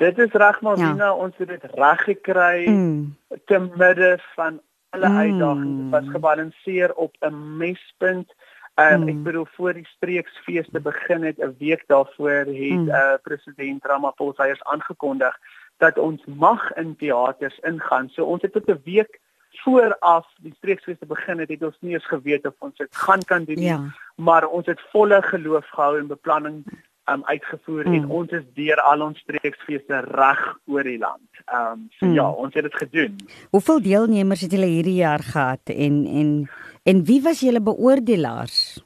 [0.00, 0.92] Dit is reg maar ja.
[0.92, 3.16] Dina, ons het dit reg gekry mm.
[3.44, 4.60] te midde van
[4.90, 5.16] alle mm.
[5.16, 5.76] uitdagings.
[5.80, 8.32] Dit was gebalanseer op 'n mespunt.
[8.80, 9.08] Um, hmm.
[9.08, 12.88] Ek bedoel voor die streeksfeeste begin het 'n week daarvoor het hmm.
[12.88, 15.36] uh, president Ramaphosa eers aangekondig
[15.76, 18.08] dat ons mag in teaters ingaan.
[18.08, 19.20] So ons het tot 'n week
[19.64, 23.44] vooraf die streeksfeeste begin het, het ons nie eens geweet of ons dit gaan kan
[23.44, 23.72] doen nie.
[23.72, 23.80] Ja.
[24.16, 26.64] Maar ons het volle geloof gehou en beplanning
[27.10, 27.94] um, uitgevoer hmm.
[27.94, 31.28] en ons is deur al ons streeksfeeste reg oor die land.
[31.44, 32.14] Ehm um, so hmm.
[32.14, 33.16] ja, ons het dit gedoen.
[33.50, 36.48] Hoeveel deelnemers het julle hierdie jaar gehad en en
[36.82, 38.84] En wie was julle beoordelaars?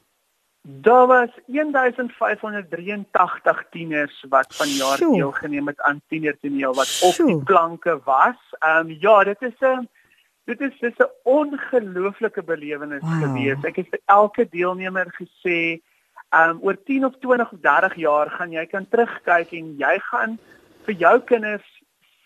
[0.61, 7.09] Daar was 1583 tieners wat vanjaar deelgeneem het aan tienertoneel wat Sjoe.
[7.09, 8.35] op die planke was.
[8.59, 9.89] Ehm um, ja, dit is 'n
[10.45, 13.21] dit is dis 'n ongelooflike belewenis wow.
[13.23, 13.63] gewees.
[13.63, 15.81] Ek het vir elke deelnemer gesê,
[16.29, 20.37] um, oor 10 of 20 of 30 jaar gaan jy kan terugkyk en jy gaan
[20.85, 21.67] vir jou kinders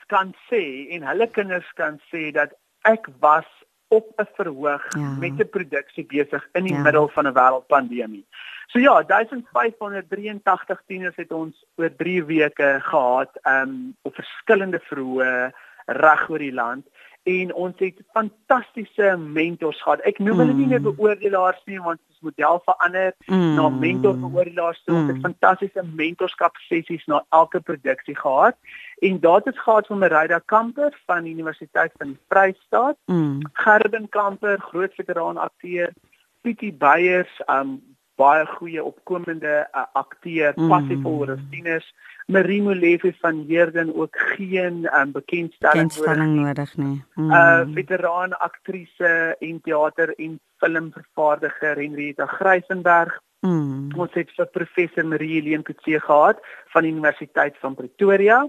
[0.08, 2.56] kan sê en hulle kinders kan sê dat
[2.90, 3.48] ek was
[3.90, 5.16] op 'n verhoog ja.
[5.20, 6.82] met 'n produksie besig in die ja.
[6.82, 8.26] middel van 'n wêreldpandemie.
[8.68, 15.52] So ja, 1583 tieners het ons oor 3 weke gehad um op verskillende verhoë
[15.86, 16.86] reg oor die land
[17.30, 20.02] en ons het fantastiese mentors gehad.
[20.08, 20.62] Ek noem hulle mm.
[20.62, 23.54] nie meer beoordelaars nie want ons model verander mm.
[23.58, 24.82] na mentor beoordelaars.
[24.86, 24.96] Mm.
[24.96, 25.26] Ons het mm.
[25.28, 28.58] fantastiese mentorskap sessies na elke produksie gehad.
[29.06, 33.40] En daar het gehad van Merida Kamper van die Universiteit van die Vrystaat, mm.
[33.54, 35.94] Gerben Kamper, groot veteraan akteur,
[36.42, 37.80] Pietie Beyers, um
[38.20, 40.68] baie goeie opkomende uh, akteur, mm.
[40.72, 41.88] Passiful Rustinus,
[42.30, 47.00] Marie Molefe van Heerden ook geen um, bekendstelling, bekendstelling nodig nie.
[47.16, 47.32] Mm.
[47.32, 53.18] Uh veteraan aktrise en teater en filmvervaardiger Henrietta Grysenberg.
[53.42, 53.90] Mm.
[53.96, 56.44] Ons het vir professor Marie Helene Kutse gehad
[56.76, 58.44] van die Universiteit van Pretoria.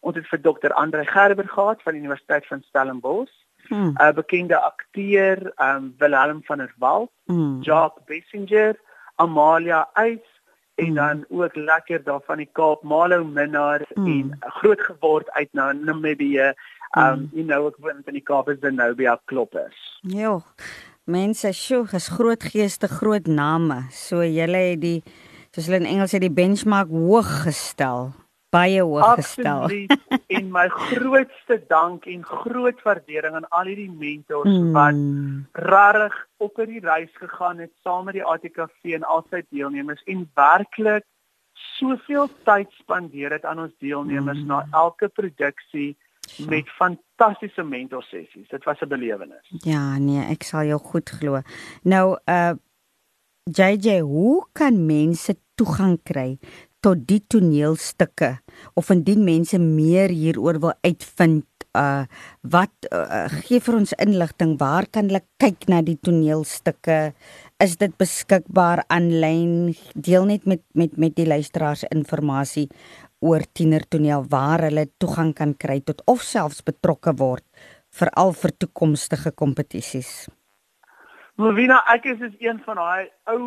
[0.00, 3.34] Ons het vir dokter Andre Gerber gehad van die Universiteit van Stellenbosch.
[3.68, 3.94] 'n mm.
[4.00, 7.60] uh, bekende akteur, um Willem van der Walt, mm.
[7.62, 8.78] Jacques Bessinger,
[9.18, 10.24] Amalia Eys
[10.78, 10.94] en mm.
[10.94, 14.06] dan ook lekker daar van die Kaap Malo Minnar mm.
[14.06, 16.52] en groot geword uit na Namibië.
[16.98, 17.30] Um mm.
[17.32, 19.80] you know ek woon in die Kaap is Zenobia Kloppers.
[20.00, 20.38] Ja.
[21.08, 23.86] Mense, sjoe, is groot geeste, groot name.
[23.90, 25.02] So julle het die
[25.50, 28.12] soos hulle in Engels sê die benchmark hoog gestel
[28.50, 29.62] baie hoog gestel.
[29.62, 29.96] Absoluut.
[30.38, 34.72] en my grootste dank en groot waardering aan al hierdie mentors mm.
[34.72, 40.02] wat regtig op hierdie reis gegaan het saam met die ATKV en al sy deelnemers
[40.06, 41.06] en werklik
[41.78, 44.46] soveel tyd spandeer het aan ons deelnemers mm.
[44.46, 45.96] na elke produksie
[46.48, 48.48] met fantastiese mentorsessies.
[48.48, 49.46] Dit was 'n belewenis.
[49.64, 51.40] Ja, nee, ek sal jou goed glo.
[51.82, 52.52] Nou uh
[53.48, 56.38] JJ, hoe kan mense toegang kry
[56.84, 58.36] tot die toneelstukke
[58.78, 61.46] of indien mense meer hieroor wil uitvind
[61.78, 62.06] uh
[62.42, 67.12] wat uh, gee vir ons inligting waar kan hulle kyk na die toneelstukke?
[67.60, 69.74] Is dit beskikbaar aanlyn?
[69.94, 72.68] Deel net met met met die luisteraars inligting
[73.20, 77.44] oor tienertoneel waar hulle toegang kan kry tot of selfs betrokke word
[78.00, 80.28] veral vir toekomstige kompetisies
[81.38, 83.42] Movina, ek is is een van daai ou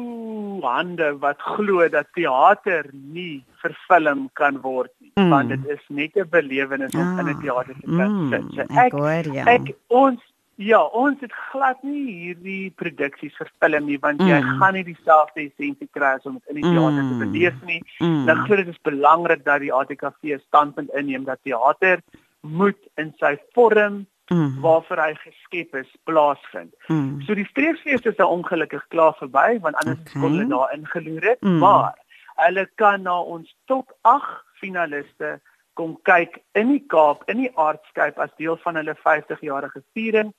[0.63, 5.31] hande wat glo dat teater nie verfilm kan word nie, mm.
[5.33, 8.45] want dit is net 'n belewenis om ah, in 'n ah, teater te mm, sit.
[8.55, 9.45] So ek, ek hoor ja.
[9.55, 10.21] Ek ons
[10.55, 14.27] ja, ons het glad nie hierdie produksies verfilm nie, want mm.
[14.27, 17.11] jy gaan nie dieselfde essensie kry as om dit in die teater mm.
[17.11, 17.81] te beleef nie.
[17.99, 18.25] Mm.
[18.29, 21.99] Dan glo dit is belangrik dat die ATKV standpunt inneem dat teater
[22.41, 24.61] moet in sy vorm mm.
[24.63, 26.73] waarvoor hy geskep is plaasvind.
[26.87, 27.21] Mm.
[27.27, 30.21] So die streeffees is nou ongelukkig klaar verby want anders okay.
[30.21, 31.59] kon hulle daar ingeloer het, mm.
[31.63, 31.95] maar
[32.41, 35.39] hulle kan na ons top 8 finaliste
[35.79, 40.33] kom kyk in die Kaap in die Artscape as deel van hulle 50-jarige viering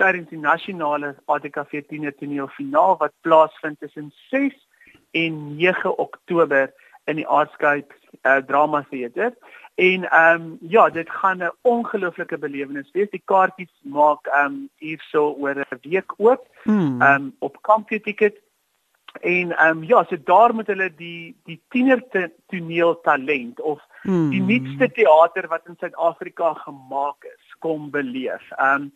[0.00, 4.54] tydens die nasionale ATKV tienertoneel finaal wat plaasvind tussen 6
[5.16, 6.72] en 9 Oktober
[7.06, 7.94] in die Artscape
[8.26, 9.32] uh, drama theater.
[9.76, 13.10] En ehm um, ja, dit gaan 'n ongelooflike belewenis wees.
[13.10, 16.46] Die kaartjies maak ehm um, hierso oor 'n week oop.
[16.62, 17.02] Hmm.
[17.02, 18.40] Ehm um, op Kampie Ticket.
[19.20, 22.04] En ehm um, ja, so daar moet hulle die die tiener
[22.46, 24.30] toneel talent of hmm.
[24.30, 28.42] die nuutste teater wat in Suid-Afrika gemaak is kom beleef.
[28.62, 28.92] Um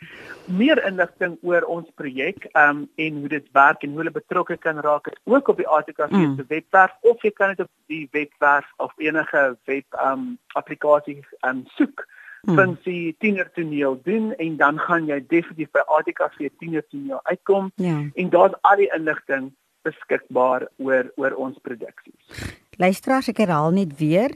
[0.46, 4.80] meer inligting oor ons projek um en hoe dit werk en hoe hulle betrokke kan
[4.86, 6.36] raak is ook op die ATKV mm.
[6.36, 11.62] se webwerf of jy kan dit op die webwerf of enige web um applikasie um
[11.76, 12.04] soek
[12.42, 12.56] mm.
[12.56, 17.96] funksie tienertoneel doen en dan gaan jy definitief by ATKV tienertoneel uitkom ja.
[18.14, 19.50] en daar's al die inligting
[19.86, 22.50] beskikbaar oor oor ons produksies.
[22.80, 24.34] Luisteraars, ek herhaal net weer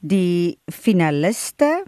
[0.00, 1.84] die finaliste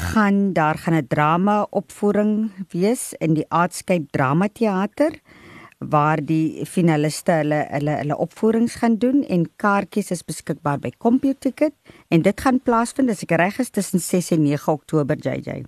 [0.00, 5.12] gaan daar gaan 'n drama opvoering wees in die Artscape Drama Theater
[5.78, 11.72] waar die finaliste hulle hulle hulle opvoerings gaan doen en kaartjies is beskikbaar by CompuTicket
[12.08, 15.64] en dit gaan plaasvind as ek reg is tussen 6 en 9 Oktober JJ.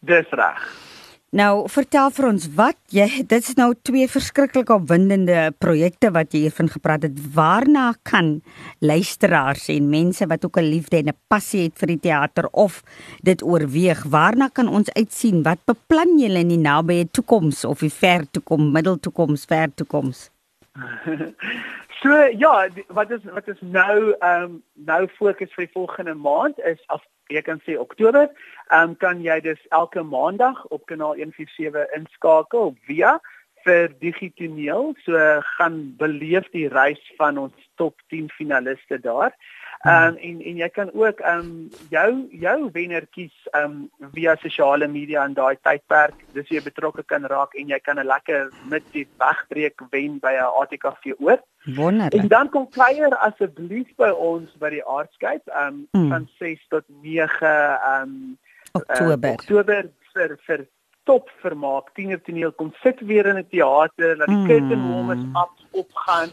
[0.00, 0.97] Dis reg.
[1.28, 6.46] Nou, vertel vir ons wat jy dit is nou twee verskriklik opwindende projekte wat jy
[6.46, 7.18] hiervan gepraat het.
[7.34, 8.38] Waarna kan
[8.80, 12.82] luisteraars en mense wat ook 'n liefde en 'n passie het vir die teater of
[13.22, 15.42] dit oorweeg, waarna kan ons uitsien?
[15.42, 20.30] Wat beplan julle in die nabye toekoms of die ver toekoms, middeltoekoms, ver toekoms?
[22.02, 26.58] So ja, wat is wat is nou ehm um, nou fokus vir die volgende maand
[26.58, 28.28] is af jy kan sê Oktober,
[28.68, 33.18] ehm um, kan jy dus elke maandag op kanaal 147 inskakel via
[33.66, 34.94] vir digitoneel.
[35.04, 35.18] So
[35.58, 39.34] gaan beleef die reis van ons top 10 finaliste daar.
[39.78, 43.90] Ehm um, en en jy kan ook ehm um, jou jou wenner kies ehm um,
[44.12, 46.14] via sosiale media in daai tydperk.
[46.34, 50.50] Dis jy betrokke kan raak en jy kan 'n lekker middag wegbreek wen by 'n
[50.62, 51.38] ATKV oor.
[51.76, 52.22] Wonderlik.
[52.22, 56.08] En dan kom kuier asseblief by ons by die Artscape ehm um, mm.
[56.10, 58.38] van 6 tot 9 ehm um,
[58.72, 59.28] Oktober.
[59.28, 60.66] Uh, Oktober vir vir
[61.04, 61.94] top vermaak.
[61.94, 64.46] Tienertoneel kom sit weer in 'n teater, laat die mm.
[64.46, 66.30] curtain warmers op opgaan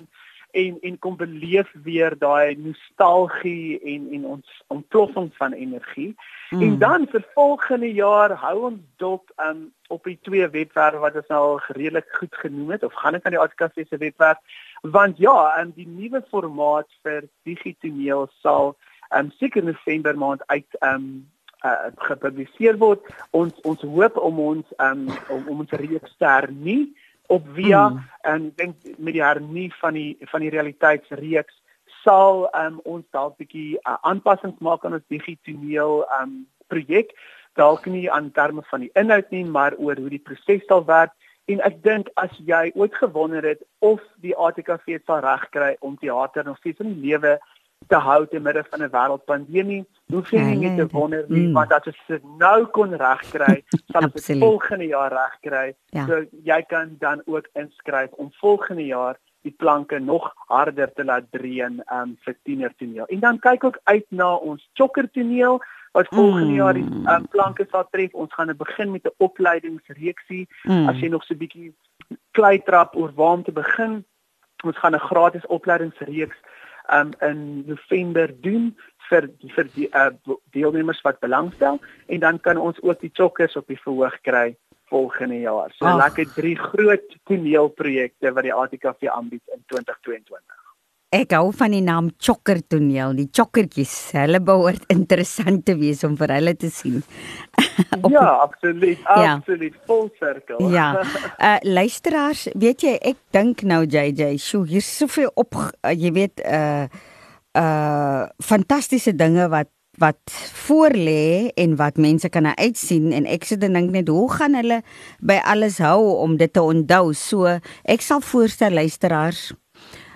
[0.55, 6.15] en en kom beleef weer daai nostalgie en en ons ontploffing van energie.
[6.49, 6.61] Mm.
[6.61, 11.27] En dan vir volgende jaar hou ons dop um, op die twee webwerwe wat ons
[11.33, 15.17] nou al redelik goed genoem het of gaan dit aan die ATKV se webwerf want
[15.17, 18.75] ja, um, die nuwe formaat vir digitoneel sal
[19.11, 21.25] um, seker November maand uit um,
[21.65, 23.03] uh, gepubliseer word.
[23.31, 26.93] Ons ons hoop om ons um, om, om ons reeks te hernie
[27.27, 28.01] op via mm.
[28.21, 31.61] en ek dink met die hernie van die van die realiteitsreeks
[32.03, 37.13] sal um, ons dalk 'n bietjie uh, aanpassings maak aan ons digitoneel um projek
[37.55, 41.13] dalk nie aan terme van die inhoud nie maar oor hoe die proses sal werk
[41.45, 46.45] en ek dink as jy ooit gewonder het of die ATKV sal regkry om teater
[46.45, 47.37] nog steeds in lewe
[47.87, 49.85] te hou te midde van 'n wêreldpandemie.
[50.13, 51.53] Hoef jy nie ja, te wonder nie, mm.
[51.53, 55.75] want as ons dit nou kon regkry, sal ons dit volgende jaar regkry.
[55.89, 56.05] Ja.
[56.05, 61.31] So jy kan dan ook inskryf om volgende jaar die planke nog harder te laat
[61.31, 63.05] dreun um, vir tienertoneel.
[63.05, 65.61] En dan kyk ook uit na ons chokkertoneel
[65.91, 66.55] wat volgende mm.
[66.55, 68.13] jaar die um, planke sal tref.
[68.13, 70.47] Ons gaan begin met 'n opleidingsreeksie.
[70.63, 70.89] Mm.
[70.89, 71.73] As jy nog so 'n bietjie
[72.31, 74.05] klei trap oor waar om te begin,
[74.63, 76.37] ons gaan 'n gratis opleidingsreeks
[76.91, 78.73] um, in November doen
[79.09, 80.09] vir vir die uh,
[80.55, 84.55] deelnemers wat belangstel en dan kan ons ook die chokkers op die verhoog kry
[84.89, 85.73] volgende jaar.
[85.77, 85.97] So Ach.
[85.97, 90.64] lekker drie groot toneelprojekte wat die ATKV aanbied in 2022.
[91.13, 93.93] Ek hou van die naam Chokker Toneel, die chokkertjies.
[94.17, 97.03] Hulle behoort interessant te wees om vir hulle te sien.
[98.15, 99.35] ja, absoluut, ja.
[99.35, 100.65] absoluut vol sirkel.
[100.73, 100.89] ja.
[101.37, 106.43] Uh luisteraars, weet jy, ek dink nou JJ, sjo, hier's soveel op uh, jy weet
[106.45, 106.87] uh
[107.55, 110.19] uh fantastiese dinge wat wat
[110.67, 114.57] voor lê en wat mense kan uitsien en ek sit en dink net hoe gaan
[114.59, 114.81] hulle
[115.23, 117.47] by alles hou om dit te onthou so
[117.87, 119.53] ek sal voorstel luisteraars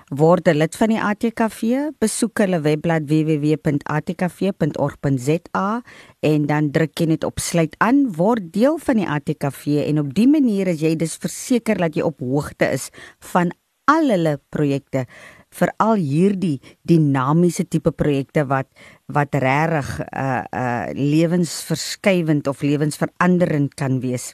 [0.10, 5.82] word lid van die ATKV, besoek hulle webblad www.atkv.org.za
[6.26, 10.14] en dan druk jy net op sluit aan, word deel van die ATKV en op
[10.18, 12.90] die manier is jy dus verseker dat jy op hoogte is
[13.34, 13.52] van
[13.90, 15.06] al hulle projekte
[15.54, 18.70] veral hierdie dinamiese tipe projekte wat
[19.10, 24.34] wat regtig uh uh lewensverskywend of lewensveranderend kan wees.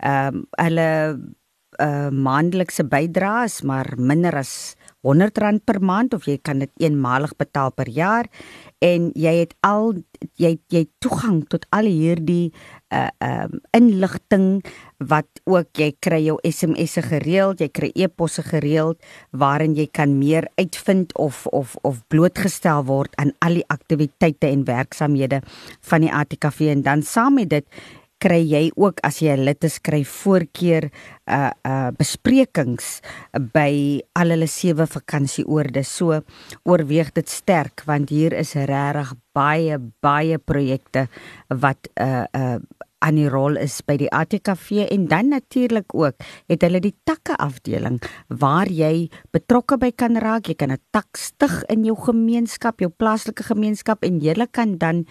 [0.00, 0.88] Ehm um, hulle
[1.82, 7.70] uh maandelikse bydraes maar minder as R100 per maand of jy kan dit eenmalig betaal
[7.76, 8.28] per jaar
[8.84, 9.92] en jy het al
[10.40, 12.52] jy jy toegang tot al hierdie
[12.94, 14.62] uh um inligting
[15.10, 19.00] wat ook jy kry jou SMS'e gereeld, jy kry e-posse gereeld
[19.30, 24.64] waarin jy kan meer uitvind of of of blootgestel word aan al die aktiwiteite en
[24.64, 25.42] werksamehede
[25.90, 27.66] van die ATKV en dan saam met dit
[28.24, 30.88] kry jy ook as jy 'n lid is kry voorkeur
[31.28, 33.00] uh uh besprekings
[33.52, 35.84] by al hulle sewe vakansieoorde.
[35.84, 36.22] So
[36.64, 41.08] oorweeg dit sterk want hier is regtig baie baie projekte
[41.48, 42.58] wat uh uh
[43.04, 47.36] aan die rol is by die ATKV en dan natuurlik ook het hulle die takke
[47.42, 50.48] afdeling waar jy betrokke by kan raak.
[50.48, 55.04] Jy kan 'n tak stig in jou gemeenskap jou plaaslike gemeenskap en jy kan dan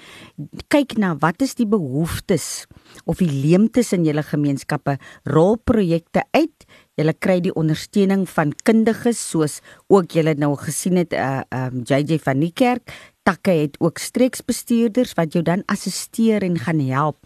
[0.69, 2.65] kyk na wat is die behoeftes
[3.05, 6.65] of die leemtes in julle gemeenskappe rolprojekte uit.
[6.97, 12.19] Julle kry die ondersteuning van kundiges soos ook julle nou gesien het uh um JJ
[12.19, 12.93] van die kerk.
[13.23, 17.17] Takke het ook streeksbestuurders wat jou dan assisteer en gaan help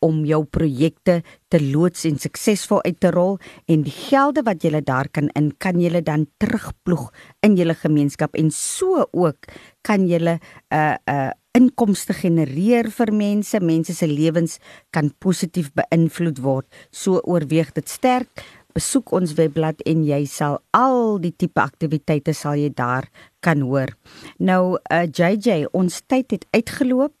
[0.00, 4.80] om jou projekte te loods en suksesvol uit te rol en die gelde wat jy
[4.80, 7.10] daar kan in kan jy dan terugploeg
[7.46, 9.46] in jou gemeenskap en so ook
[9.82, 10.38] kan jy 'n uh,
[10.72, 13.60] 'n uh, inkomste genereer vir mense.
[13.60, 14.58] Mense se lewens
[14.94, 16.66] kan positief beïnvloed word.
[16.90, 18.44] So oorweeg dit sterk.
[18.74, 23.08] Besoek ons webblad en jy sal al die tipe aktiwiteite sal jy daar
[23.42, 23.90] kan hoor.
[24.38, 27.14] Nou uh, JJ ons tyd het uitgeloop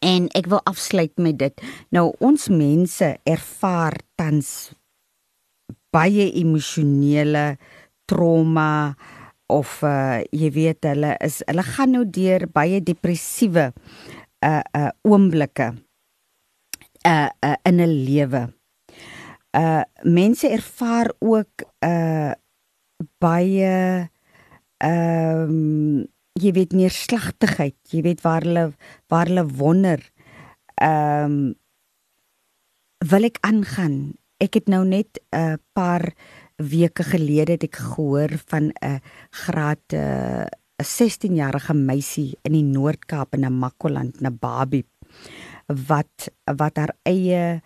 [0.00, 1.62] En ek wil afsluit met dit.
[1.90, 4.72] Nou ons mense ervaar tans
[5.94, 7.56] baie emosionele
[8.06, 8.96] trauma
[9.52, 13.70] of uh jy weet hulle is hulle gaan nou deur baie depressiewe
[14.44, 15.70] uh uh oomblikke
[17.06, 18.42] uh uh in 'n lewe.
[19.54, 22.34] Uh mense ervaar ook uh
[23.18, 24.10] baie
[24.78, 26.06] ehm um,
[26.40, 28.66] jy weet neerslagtigheid, jy weet waar hulle
[29.12, 30.02] waar hulle wonder.
[30.76, 31.54] Ehm um,
[33.06, 34.16] wil ek aangaan?
[34.40, 36.12] Ek het nou net 'n uh, paar
[36.56, 40.46] weke gelede het ek gehoor van 'n graad 'n uh,
[40.82, 44.84] 16-jarige meisie in die Noord-Kaap in Namakoland, Nababi
[45.66, 47.62] wat wat haar eie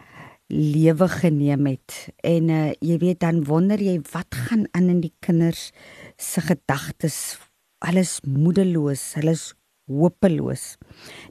[0.51, 5.14] lewe geneem het en uh, jy weet dan wonder jy wat gaan aan in die
[5.23, 5.71] kinders
[6.18, 7.39] se gedagtes
[7.85, 9.51] alles moedeloos, hulle is
[9.91, 10.76] hopeloos.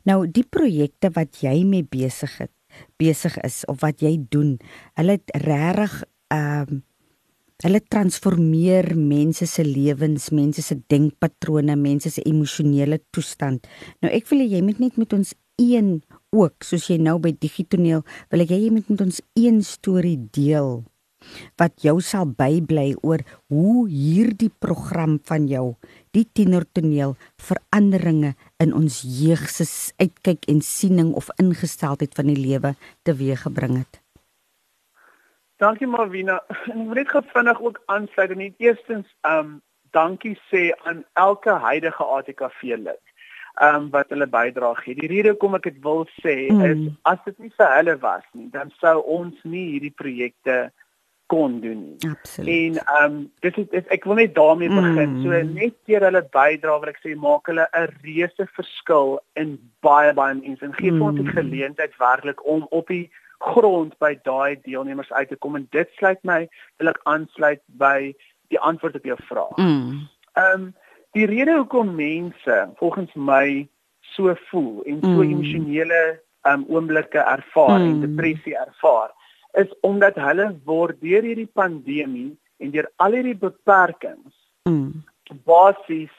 [0.08, 2.54] Nou die projekte wat jy mee besig het,
[3.02, 4.58] besig is of wat jy doen,
[5.00, 6.84] hulle het regtig ehm
[7.60, 13.68] hulle transformeer mense se lewens, mense se denkpatrone, mense se emosionele toestand.
[14.00, 15.97] Nou ek wil jy moet net met ons een
[16.32, 20.86] ook, soos jy nou by digitoneel, wil ek jy moet met ons een storie deel
[21.62, 25.76] wat jou sal bybly oor hoe hierdie program van jou
[26.16, 29.66] die tienertoneel veranderinge in ons jeug se
[30.02, 32.76] uitkyk en siening of ingesteldheid van die lewe
[33.08, 34.02] teweeggebring het.
[35.60, 36.40] Dankie Marvina.
[36.56, 39.60] Ek wil net gou vinnig ook aansluit en eerstens um
[39.92, 43.02] dankie sê aan elke huidige ATKV lid.
[43.68, 44.96] Um wat hulle bydra gee.
[44.96, 46.62] Die rede hoekom ek dit wil sê mm.
[46.70, 50.70] is as dit nie vir hulle was nie, dan sou ons nie hierdie projekte
[51.30, 52.10] kon doen nie.
[52.10, 52.50] Absoluut.
[52.50, 55.16] En ehm um, dis is ek wil net daarmee begin.
[55.16, 55.24] Mm.
[55.24, 60.14] So net deur hulle bydra wil ek sê maak hulle 'n reuse verskil in baie
[60.18, 61.02] baie mense en gee mm.
[61.06, 63.06] ons die geleentheid werklik om op die
[63.52, 66.40] grond by daai deelnemers uit te kom en dit sluit my
[66.82, 68.12] wil ek aansluit by
[68.50, 69.58] die antwoord op jou vraag.
[69.58, 70.08] Mm.
[70.34, 70.66] Ehm mm.
[70.66, 70.74] um,
[71.18, 73.68] die rede hoekom mense volgens my
[74.02, 75.30] so voel en so mm.
[75.30, 76.02] emosionele
[76.50, 77.90] um, oomblikke ervaar mm.
[77.90, 79.14] en depressie ervaar
[79.58, 84.36] is omdat hulle word deur hierdie pandemie en deur al hierdie beperkings
[84.70, 85.02] mm.
[85.47, 86.14] basies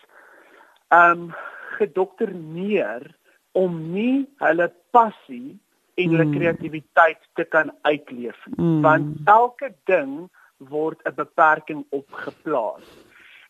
[0.95, 1.31] um
[1.79, 3.07] gedokterneer
[3.53, 5.59] om nie hulle passie
[6.01, 6.35] en hulle mm.
[6.35, 8.83] kreatiwiteit te kan uitleef nie mm.
[8.87, 10.29] want elke ding
[10.75, 12.87] word 'n beperking opgeplaas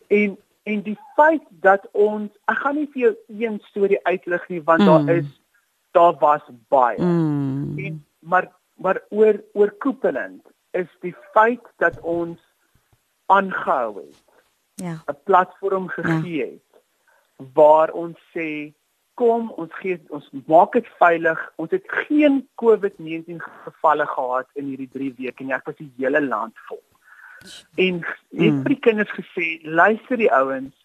[0.07, 4.61] en en die feit dat ons ek gaan nie vir jou een storie uitlig nie
[4.61, 4.89] want mm.
[4.89, 5.29] daar is
[5.97, 7.77] daar was baie mm.
[7.77, 8.51] en maar
[8.81, 12.39] maar oor oorkoepelend is die feit dat ons
[13.25, 14.27] aangehou het.
[14.75, 15.03] Ja.
[15.05, 16.51] 'n platform gegee ja.
[16.51, 16.71] het
[17.53, 18.73] waar ons sê
[19.13, 21.41] kom ons gee ons maak dit veilig.
[21.55, 25.53] Ons het geen COVID-19 gevalle gehad in hierdie 3 weke nie.
[25.53, 26.81] Ek was die hele land vol.
[27.75, 28.61] En het mm.
[28.63, 30.75] vir die kinders gesê, luister die ouens,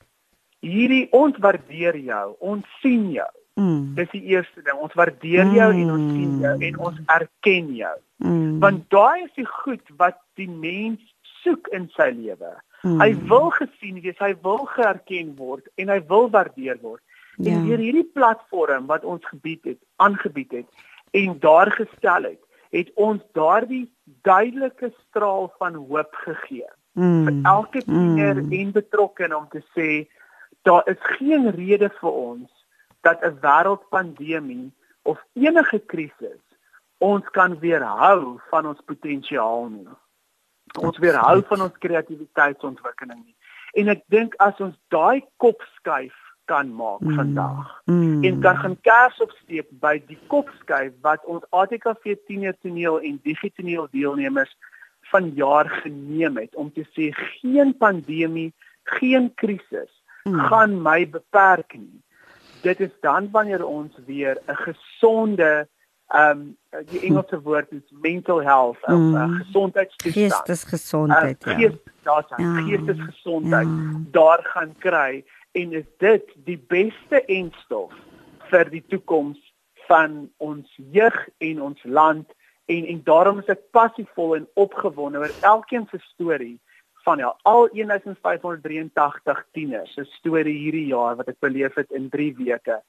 [0.65, 2.27] hierdie ons waardeer jou.
[2.41, 3.33] Ons sien jou.
[3.57, 3.95] Mm.
[3.97, 4.77] Dis die eerste ding.
[4.85, 5.83] Ons waardeer jou mm.
[5.83, 7.97] en ons sien jou en ons erken jou.
[8.25, 8.59] Mm.
[8.61, 11.01] Want daai is die goed wat die mens
[11.43, 12.53] soek in sy lewe.
[12.83, 13.01] Mm.
[13.01, 17.03] Hy wil gesien wees, hy wil geerken word en hy wil waardeer word.
[17.37, 17.53] Ja.
[17.53, 20.85] En deur hierdie platform wat ons gebied het, aangebied het
[21.17, 22.43] en daar gestel het,
[22.77, 23.87] het ons daardie
[24.27, 27.25] duidelike straal van hoop gegee mm.
[27.25, 28.53] vir elke tiener mm.
[28.53, 29.89] en betrokkene om te sê
[30.69, 32.56] daar is geen rede vir ons
[33.07, 36.43] dat 'n wêreldpandemie of enige krisis
[36.99, 39.89] ons kan weerhou van ons potensiaal nie.
[40.81, 43.37] Ons weerhou van ons kreatiwiteitsontwikkeling nie.
[43.77, 47.17] En ek dink as ons daai kop skuif kan maak mm.
[47.19, 48.25] vandag mm.
[48.25, 53.19] en kan gaan kers opsteek by die kop skuif wat ons ATKV tiener toneel en
[53.27, 54.53] digitoneel deelnemers
[55.11, 57.11] van jaar geneem het om te sê
[57.43, 58.53] geen pandemie,
[58.99, 59.91] geen krisis
[60.25, 60.39] mm.
[60.49, 62.03] gaan my beperk nie
[62.67, 65.69] dit is dan wanneer ons weer 'n gesonde
[66.07, 66.57] ehm um,
[66.91, 69.15] die Engelse woord is mental health of mm.
[69.15, 70.33] uh, gesondheidstoestand.
[70.33, 71.47] Geestesgesondheid.
[71.47, 72.25] Uh, geest, ja.
[72.37, 72.61] Ja.
[72.67, 74.01] Geestesgesondheid ja.
[74.11, 77.93] daar gaan kry en is dit die beste enstof
[78.39, 79.55] vir die toekoms
[79.87, 85.35] van ons jeug en ons land en en daarom is ek passievol en opgewonde oor
[85.41, 86.59] elkeen se storie
[87.07, 92.33] van ja, al 1583 tieners se storie hierdie jaar wat ek beleef het in 3
[92.43, 92.81] weke.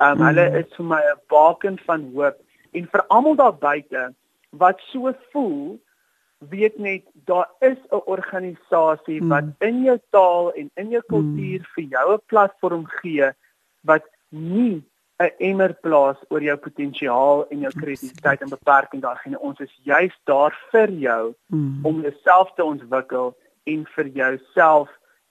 [0.00, 0.26] Um mm.
[0.28, 2.38] hulle is vir my 'n baken van hoop
[2.72, 4.08] en vir almal daar buite
[4.50, 5.76] wat so voel
[6.38, 9.28] weet net daar is 'n organisasie mm.
[9.28, 11.72] wat in jou taal en in jou kultuur mm.
[11.74, 13.30] vir jou 'n platform gee
[13.80, 14.84] wat nie
[15.18, 19.80] 'n emmer plaas oor jou potensiaal en jou kreatiwiteit en beperking daar geen ons is
[19.82, 21.86] juis daar vir jou mm.
[21.86, 23.36] om jouself te ontwikkel
[23.72, 24.88] en vir jouself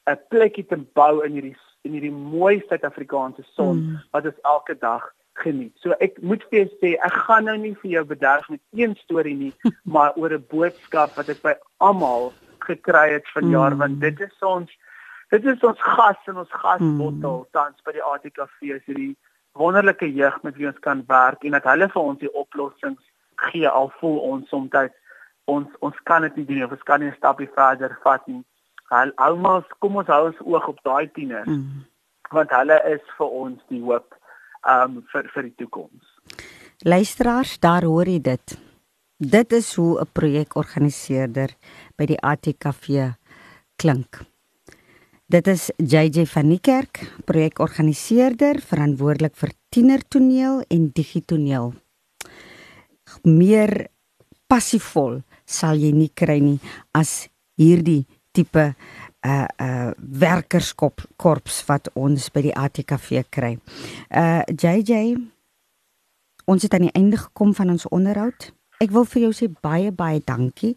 [0.07, 4.01] 'n plekkie te bou in hierdie in hierdie mooi Suid-Afrikaanse son mm.
[4.11, 5.73] wat ons elke dag geniet.
[5.83, 8.95] So ek moet vir jou sê, ek gaan nou nie vir jou bederf met een
[9.03, 9.53] storie nie,
[9.95, 12.33] maar oor 'n boodskap wat ek by almal
[12.65, 13.77] gekry het vanjaar mm.
[13.77, 14.71] want dit is ons
[15.33, 17.49] dit is ons gas in ons gasbottel mm.
[17.57, 19.15] tans by die ATKV is hierdie
[19.59, 23.03] wonderlike jeug met wie ons kan werk en dat hulle vir ons die oplossings
[23.49, 24.73] gee al voel ons soms
[25.45, 28.43] ons ons kan dit nie doen of ons kan nie 'n stapie verder vat nie.
[28.89, 31.47] Hou almal kom ons hou ons oog op daai tieners.
[31.47, 31.85] Mm.
[32.31, 34.15] Want hulle is vir ons die hoop
[34.65, 36.05] um vir vir die toekoms.
[36.83, 38.57] Luisteraars, daar hoor jy dit.
[39.17, 41.55] Dit is hoe 'n projekorganiseerder
[41.97, 43.15] by die ATKV
[43.77, 44.19] klink.
[45.25, 51.73] Dit is JJ van die Kerk, projekorganiseerder, verantwoordelik vir tienertoneel en digitoneel.
[53.23, 53.87] Meer
[54.47, 56.59] passievol sal jy nie kry nie
[56.93, 57.27] as
[57.57, 58.73] hierdie tipe
[59.25, 63.55] uh uh werkerskorps wat ons by die ATKV kry.
[64.09, 65.15] Uh JJ
[66.45, 68.51] ons het aan die einde gekom van ons onderhoud.
[68.83, 70.75] Ek wil vir jou sê baie baie dankie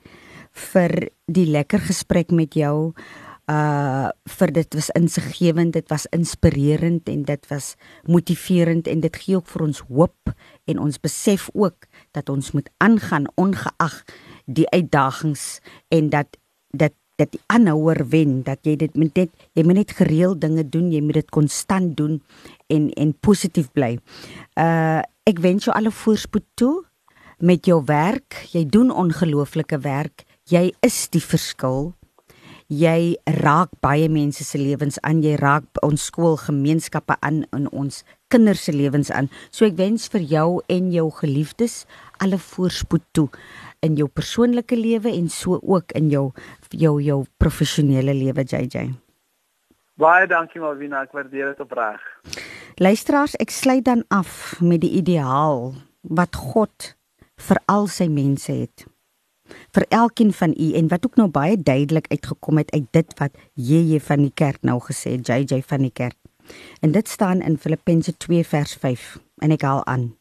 [0.72, 2.92] vir die lekker gesprek met jou.
[3.48, 9.36] Uh vir dit was insiggewend, dit was inspirerend en dit was motiverend en dit gee
[9.36, 10.32] ook vir ons hoop
[10.68, 14.04] en ons besef ook dat ons moet aangaan ongeag
[14.48, 15.60] die uitdagings
[15.94, 16.40] en dat
[16.72, 20.62] dit dat die aanhouer wen dat jy dit met net jy moet net gereeld dinge
[20.62, 22.20] doen jy moet dit konstant doen
[22.70, 23.96] en en positief bly.
[24.54, 26.88] Uh ek wens jou alle voorspoed toe
[27.38, 28.46] met jou werk.
[28.52, 30.24] Jy doen ongelooflike werk.
[30.48, 31.92] Jy is die verskil.
[32.68, 35.22] Jy raak baie mense se lewens aan.
[35.24, 39.30] Jy raak ons skoolgemeenskappe aan in ons kinders se lewens aan.
[39.50, 41.82] So ek wens vir jou en jou geliefdes
[42.24, 43.28] alle voorspoed toe
[43.86, 46.30] in jou persoonlike lewe en so ook in jou
[46.70, 48.88] jou jou professionele lewe JJ.
[49.98, 52.02] Baie dankie Malvina, ek waardeer dit opreg.
[52.78, 55.72] Luisteraars, ek sluit dan af met die ideaal
[56.02, 56.92] wat God
[57.48, 58.86] vir al sy mense het.
[59.74, 63.34] Vir elkeen van u en wat ook nou baie duidelik uitgekom het uit dit wat
[63.54, 66.18] JJ van die kerk nou gesê het, JJ van die kerk.
[66.80, 70.12] En dit staan in Filippense 2 vers 5 en ek haal aan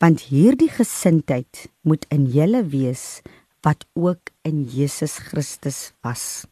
[0.00, 3.20] want hierdie gesindheid moet in julle wees
[3.60, 6.46] wat ook in Jesus Christus was.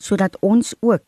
[0.00, 1.04] Sodat ons ook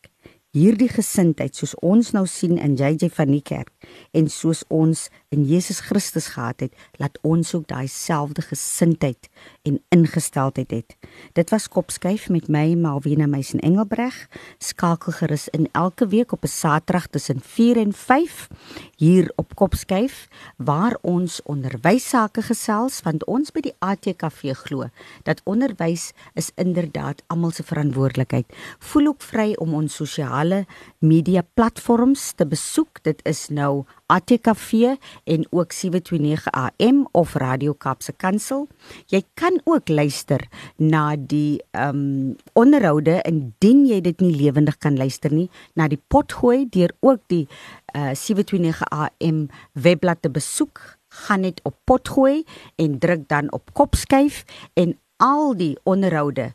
[0.53, 3.73] hierdie gesindheid soos ons nou sien in JJ van die kerk
[4.17, 9.29] en soos ons in Jesus Christus gehad het, laat ons ook daai selfde gesindheid
[9.69, 10.95] en ingesteldheid het.
[11.37, 14.27] Dit was Kopskyf met my Malvina Meisen Engelbreg.
[14.57, 18.47] Skakel gerus in elke week op 'n Saterdag tussen 4 en 5
[18.95, 24.89] hier op Kopskyf waar ons onderwys sake gesels want ons by die ATKV glo
[25.23, 28.45] dat onderwys is inderdaad almal se verantwoordelikheid.
[28.79, 30.65] Voel ook vry om ons sosiale
[30.99, 33.03] media platforms te besoek.
[33.03, 38.67] Dit is nou ATKV en ook 729 AM of Radio Kaapse Kansel.
[39.05, 40.47] Jy kan ook luister
[40.77, 46.01] na die ehm um, onderhoude indien jy dit nie lewendig kan luister nie na die
[46.07, 50.81] potgooi deur ook die uh, eh, 729 AM webblad te besoek.
[51.09, 52.43] Gaan net op potgooi
[52.75, 54.43] en druk dan op kopskuif
[54.73, 56.53] en al die onderhoude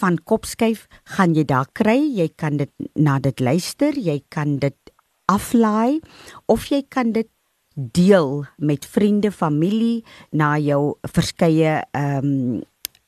[0.00, 0.86] van kopskuif
[1.16, 1.98] gaan jy daar kry.
[2.16, 4.76] Jy kan dit na dit luister, jy kan dit
[5.26, 6.00] aflaai
[6.46, 7.28] of jy kan dit
[7.76, 12.62] deel met vriende, familie na jou verskeie ehm um,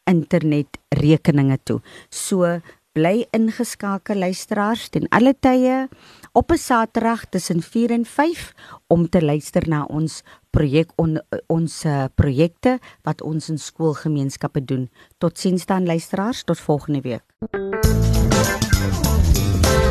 [0.08, 1.82] internetrekeninge toe.
[2.08, 2.60] So
[2.96, 5.88] bly ingeskakel luisteraars ten alle tye
[6.32, 8.54] op 'n Saterdag tussen 4 en 5
[8.86, 14.90] om te luister na ons projek on, ons uh, projekte wat ons in skoolgemeenskappe doen.
[15.18, 17.24] Totsiens dan luisteraars, tot volgende week.